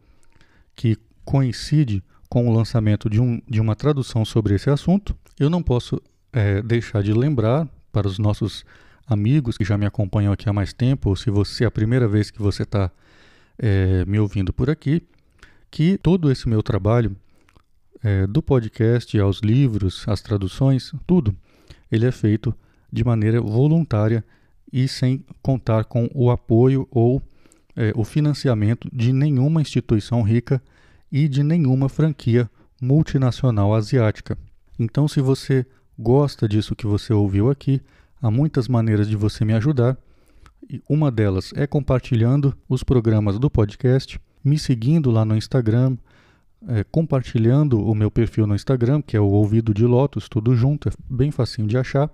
que 0.75 0.97
coincide 1.25 2.03
com 2.29 2.49
o 2.49 2.53
lançamento 2.53 3.09
de, 3.09 3.21
um, 3.21 3.41
de 3.49 3.61
uma 3.61 3.75
tradução 3.75 4.25
sobre 4.25 4.55
esse 4.55 4.69
assunto, 4.69 5.17
eu 5.39 5.49
não 5.49 5.63
posso 5.63 6.01
é, 6.33 6.63
deixar 6.63 7.03
de 7.03 7.13
lembrar 7.13 7.69
para 7.93 8.07
os 8.07 8.19
nossos 8.19 8.65
amigos 9.07 9.59
que 9.59 9.65
já 9.65 9.77
me 9.77 9.87
acompanham 9.87 10.33
aqui 10.33 10.49
há 10.49 10.53
mais 10.53 10.73
tempo, 10.73 11.09
ou 11.09 11.17
se 11.17 11.31
você 11.31 11.65
é 11.65 11.67
a 11.67 11.71
primeira 11.71 12.07
vez 12.07 12.31
que 12.31 12.41
você 12.41 12.63
está 12.63 12.91
é, 13.59 14.05
me 14.05 14.19
ouvindo 14.21 14.53
por 14.53 14.71
aqui, 14.71 15.03
que 15.71 15.99
todo 15.99 16.31
esse 16.31 16.49
meu 16.49 16.63
trabalho, 16.63 17.17
é, 18.03 18.27
do 18.27 18.43
podcast 18.43 19.19
aos 19.19 19.41
livros, 19.41 20.05
às 20.07 20.21
traduções, 20.21 20.93
tudo, 21.07 21.35
ele 21.91 22.07
é 22.07 22.13
feito 22.13 22.55
de 22.93 23.05
maneira 23.05 23.41
voluntária 23.41 24.25
e 24.73 24.87
sem 24.87 25.25
contar 25.43 25.85
com 25.85 26.09
o 26.15 26.31
apoio 26.31 26.87
ou 26.91 27.23
é, 27.77 27.93
o 27.97 28.05
financiamento 28.05 28.89
de 28.93 29.13
nenhuma 29.13 29.61
instituição 29.61 30.23
rica 30.23 30.63
e 31.11 31.29
de 31.29 31.43
nenhuma 31.43 31.89
franquia 31.89 32.49
multinacional 32.81 33.75
asiática. 33.75 34.39
Então, 34.79 35.07
se 35.07 35.21
você 35.21 35.67
gosta 35.99 36.49
disso 36.49 36.75
que 36.75 36.87
você 36.87 37.13
ouviu 37.13 37.51
aqui, 37.51 37.81
há 38.23 38.31
muitas 38.31 38.69
maneiras 38.69 39.09
de 39.09 39.17
você 39.17 39.45
me 39.45 39.53
ajudar. 39.55 39.97
Uma 40.89 41.11
delas 41.11 41.53
é 41.57 41.67
compartilhando 41.67 42.57
os 42.69 42.83
programas 42.83 43.39
do 43.39 43.51
podcast, 43.51 44.21
me 44.43 44.59
seguindo 44.59 45.11
lá 45.11 45.25
no 45.25 45.37
Instagram, 45.37 45.97
é, 46.69 46.85
compartilhando 46.85 47.83
o 47.85 47.95
meu 47.95 48.11
perfil 48.11 48.47
no 48.47 48.55
Instagram, 48.55 49.03
que 49.03 49.17
é 49.17 49.21
o 49.21 49.27
Ouvido 49.27 49.75
de 49.75 49.85
Lotus, 49.85 50.29
tudo 50.29 50.55
junto, 50.55 50.89
é 50.89 50.93
bem 51.09 51.31
facinho 51.31 51.67
de 51.67 51.77
achar. 51.77 52.11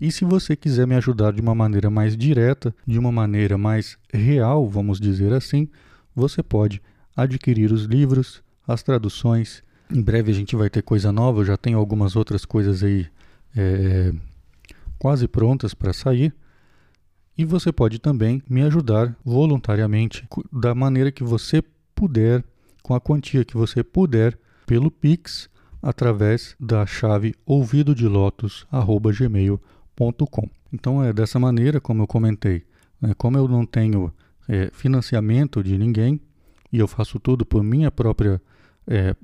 E 0.00 0.12
se 0.12 0.24
você 0.24 0.54
quiser 0.54 0.86
me 0.86 0.94
ajudar 0.94 1.32
de 1.32 1.40
uma 1.40 1.54
maneira 1.54 1.90
mais 1.90 2.16
direta, 2.16 2.74
de 2.86 2.98
uma 2.98 3.10
maneira 3.10 3.56
mais 3.56 3.96
real, 4.12 4.68
vamos 4.68 5.00
dizer 5.00 5.32
assim, 5.32 5.68
você 6.14 6.42
pode 6.42 6.82
adquirir 7.16 7.72
os 7.72 7.84
livros, 7.84 8.42
as 8.68 8.82
traduções. 8.82 9.64
Em 9.90 10.02
breve 10.02 10.30
a 10.30 10.34
gente 10.34 10.54
vai 10.54 10.68
ter 10.68 10.82
coisa 10.82 11.10
nova, 11.10 11.44
já 11.44 11.56
tenho 11.56 11.78
algumas 11.78 12.14
outras 12.14 12.44
coisas 12.44 12.82
aí 12.82 13.06
é, 13.56 14.12
quase 14.98 15.26
prontas 15.26 15.72
para 15.72 15.94
sair. 15.94 16.34
E 17.38 17.44
você 17.44 17.70
pode 17.72 17.98
também 17.98 18.42
me 18.48 18.62
ajudar 18.62 19.14
voluntariamente 19.24 20.26
da 20.52 20.74
maneira 20.74 21.12
que 21.12 21.24
você 21.24 21.62
puder, 21.94 22.44
com 22.82 22.94
a 22.94 23.00
quantia 23.00 23.44
que 23.44 23.56
você 23.56 23.82
puder, 23.82 24.38
pelo 24.66 24.90
Pix, 24.90 25.48
através 25.82 26.54
da 26.58 26.84
chave 26.84 27.34
ouvidodelotus.gmail.com. 27.46 29.75
Então 30.72 31.02
é 31.02 31.12
dessa 31.12 31.38
maneira, 31.38 31.80
como 31.80 32.02
eu 32.02 32.06
comentei, 32.06 32.64
né, 33.00 33.14
como 33.16 33.36
eu 33.38 33.48
não 33.48 33.64
tenho 33.64 34.12
é, 34.48 34.70
financiamento 34.72 35.62
de 35.62 35.76
ninguém 35.78 36.20
e 36.72 36.78
eu 36.78 36.86
faço 36.86 37.18
tudo 37.18 37.44
por 37.44 37.62
minha 37.62 37.90
própria 37.90 38.40
é, 38.86 39.14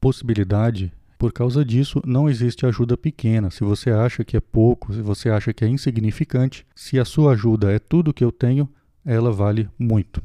possibilidade 0.00 0.92
por 1.18 1.32
causa 1.32 1.64
disso, 1.64 2.00
não 2.06 2.28
existe 2.28 2.64
ajuda 2.64 2.96
pequena. 2.96 3.50
Se 3.50 3.64
você 3.64 3.90
acha 3.90 4.24
que 4.24 4.36
é 4.36 4.40
pouco, 4.40 4.94
se 4.94 5.02
você 5.02 5.28
acha 5.28 5.52
que 5.52 5.64
é 5.64 5.68
insignificante, 5.68 6.64
se 6.76 6.98
a 6.98 7.04
sua 7.04 7.32
ajuda 7.32 7.72
é 7.72 7.78
tudo 7.80 8.14
que 8.14 8.22
eu 8.22 8.30
tenho, 8.30 8.68
ela 9.04 9.32
vale 9.32 9.68
muito. 9.76 10.22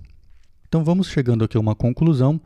Então 0.67 0.83
vamos 0.83 1.07
chegando 1.07 1.43
aqui 1.43 1.57
a 1.57 1.59
uma 1.59 1.73
conclusão 1.75 2.39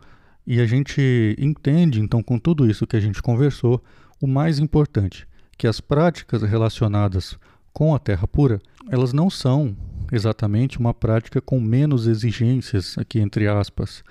e 0.46 0.62
a 0.62 0.66
gente 0.66 1.36
entende, 1.38 2.00
então, 2.00 2.24
com 2.24 2.40
tudo 2.40 2.70
isso 2.70 2.88
que 2.88 2.96
a 2.96 3.02
gente 3.02 3.22
conversou, 3.22 3.84
o 4.22 4.26
mais 4.26 4.60
importante, 4.60 5.28
que 5.58 5.68
as 5.68 5.82
práticas 5.82 6.42
relacionadas 6.44 7.38
com 7.74 7.96
a 7.96 8.00
terra 8.00 8.28
pura, 8.28 8.62
elas 8.90 9.14
não 9.14 9.30
são 9.30 9.76
exatamente 10.12 10.80
uma 10.80 10.94
prática 10.94 11.42
com 11.42 11.60
menos 11.60 12.08
exigências, 12.08 12.98
aqui 12.98 13.20
entre 13.20 13.48
aspas, 13.48 14.04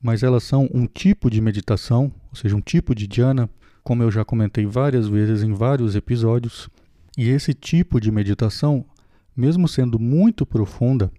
mas 0.00 0.22
elas 0.22 0.44
são 0.44 0.68
um 0.72 0.86
tipo 0.86 1.30
de 1.30 1.40
meditação, 1.40 2.12
ou 2.30 2.36
seja, 2.36 2.56
um 2.56 2.60
tipo 2.60 2.94
de 2.94 3.06
dhyana 3.06 3.48
como 3.88 4.02
eu 4.02 4.10
já 4.10 4.22
comentei 4.22 4.66
várias 4.66 5.08
vezes 5.08 5.42
em 5.42 5.54
vários 5.54 5.96
episódios, 5.96 6.68
e 7.16 7.30
esse 7.30 7.54
tipo 7.54 7.98
de 7.98 8.10
meditação, 8.10 8.84
mesmo 9.34 9.66
sendo 9.66 9.98
muito 9.98 10.44
profunda, 10.44 11.10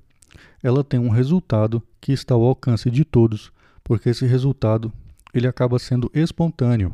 ela 0.62 0.84
tem 0.84 1.00
um 1.00 1.10
resultado 1.10 1.82
que 2.00 2.12
está 2.12 2.36
ao 2.36 2.44
alcance 2.44 2.92
de 2.92 3.04
todos, 3.04 3.52
porque 3.84 4.10
esse 4.10 4.24
resultado 4.28 4.94
ele 5.34 5.48
acaba 5.48 5.80
sendo 5.80 6.12
espontâneo. 6.14 6.94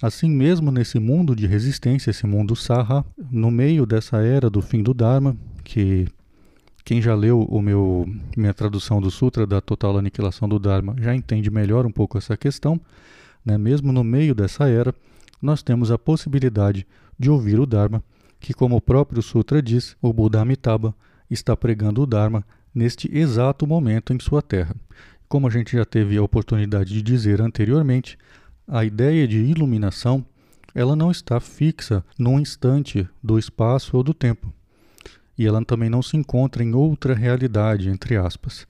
Assim 0.00 0.30
mesmo 0.30 0.70
nesse 0.70 0.98
mundo 0.98 1.34
de 1.34 1.46
resistência, 1.46 2.10
esse 2.10 2.26
mundo 2.26 2.56
Saha, 2.56 3.04
no 3.30 3.50
meio 3.50 3.86
dessa 3.86 4.18
era 4.18 4.50
do 4.50 4.60
fim 4.60 4.82
do 4.82 4.92
Dharma, 4.92 5.36
que 5.62 6.08
quem 6.84 7.00
já 7.00 7.14
leu 7.14 7.42
o 7.42 7.62
meu 7.62 8.08
minha 8.36 8.52
tradução 8.52 9.00
do 9.00 9.10
Sutra 9.10 9.46
da 9.46 9.60
total 9.60 9.98
aniquilação 9.98 10.48
do 10.48 10.58
Dharma 10.58 10.96
já 10.98 11.14
entende 11.14 11.50
melhor 11.50 11.86
um 11.86 11.92
pouco 11.92 12.18
essa 12.18 12.36
questão 12.36 12.80
né, 13.44 13.58
mesmo 13.58 13.92
no 13.92 14.04
meio 14.04 14.34
dessa 14.34 14.68
era, 14.68 14.94
nós 15.40 15.62
temos 15.62 15.90
a 15.90 15.98
possibilidade 15.98 16.86
de 17.18 17.30
ouvir 17.30 17.58
o 17.58 17.66
Dharma, 17.66 18.02
que, 18.38 18.54
como 18.54 18.76
o 18.76 18.80
próprio 18.80 19.22
Sutra 19.22 19.60
diz, 19.60 19.96
o 20.00 20.12
Buda 20.12 20.40
Amitabha 20.40 20.94
está 21.30 21.56
pregando 21.56 22.02
o 22.02 22.06
Dharma 22.06 22.44
neste 22.74 23.10
exato 23.16 23.66
momento 23.66 24.12
em 24.12 24.20
sua 24.20 24.40
terra. 24.40 24.74
Como 25.28 25.46
a 25.46 25.50
gente 25.50 25.76
já 25.76 25.84
teve 25.84 26.16
a 26.16 26.22
oportunidade 26.22 26.92
de 26.92 27.02
dizer 27.02 27.40
anteriormente, 27.40 28.18
a 28.72 28.86
ideia 28.86 29.28
de 29.28 29.36
iluminação 29.36 30.24
ela 30.74 30.96
não 30.96 31.10
está 31.10 31.38
fixa 31.38 32.02
num 32.18 32.40
instante 32.40 33.06
do 33.22 33.38
espaço 33.38 33.94
ou 33.94 34.02
do 34.02 34.14
tempo. 34.14 34.50
E 35.36 35.46
ela 35.46 35.62
também 35.62 35.90
não 35.90 36.00
se 36.00 36.16
encontra 36.16 36.64
em 36.64 36.74
outra 36.74 37.14
realidade, 37.14 37.90
entre 37.90 38.16
aspas. 38.16 38.66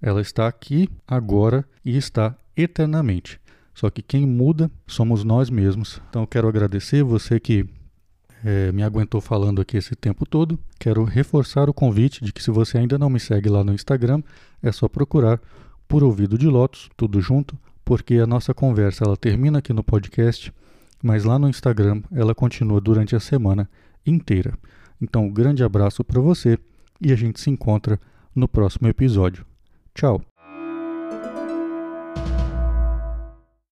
Ela 0.00 0.20
está 0.20 0.46
aqui, 0.46 0.88
agora 1.04 1.64
e 1.84 1.96
está 1.96 2.36
eternamente. 2.56 3.40
Só 3.74 3.90
que 3.90 4.00
quem 4.00 4.24
muda 4.24 4.70
somos 4.86 5.24
nós 5.24 5.50
mesmos. 5.50 6.00
Então 6.08 6.22
eu 6.22 6.26
quero 6.28 6.46
agradecer 6.46 7.02
você 7.02 7.40
que 7.40 7.66
é, 8.44 8.70
me 8.70 8.84
aguentou 8.84 9.20
falando 9.20 9.60
aqui 9.60 9.76
esse 9.76 9.96
tempo 9.96 10.24
todo. 10.24 10.56
Quero 10.78 11.02
reforçar 11.02 11.68
o 11.68 11.74
convite 11.74 12.24
de 12.24 12.32
que 12.32 12.42
se 12.42 12.52
você 12.52 12.78
ainda 12.78 12.96
não 12.96 13.10
me 13.10 13.18
segue 13.18 13.48
lá 13.48 13.64
no 13.64 13.74
Instagram, 13.74 14.22
é 14.62 14.70
só 14.70 14.88
procurar 14.88 15.40
por 15.88 16.04
Ouvido 16.04 16.38
de 16.38 16.46
Lotus, 16.46 16.88
tudo 16.96 17.20
junto, 17.20 17.58
porque 17.84 18.16
a 18.16 18.26
nossa 18.26 18.54
conversa 18.54 19.04
ela 19.04 19.16
termina 19.16 19.58
aqui 19.58 19.72
no 19.72 19.84
podcast, 19.84 20.52
mas 21.02 21.24
lá 21.24 21.38
no 21.38 21.48
Instagram 21.48 22.02
ela 22.12 22.34
continua 22.34 22.80
durante 22.80 23.16
a 23.16 23.20
semana 23.20 23.68
inteira. 24.06 24.54
Então, 25.00 25.24
um 25.24 25.32
grande 25.32 25.64
abraço 25.64 26.04
para 26.04 26.20
você 26.20 26.58
e 27.00 27.12
a 27.12 27.16
gente 27.16 27.40
se 27.40 27.50
encontra 27.50 28.00
no 28.34 28.46
próximo 28.46 28.88
episódio. 28.88 29.44
Tchau! 29.94 30.31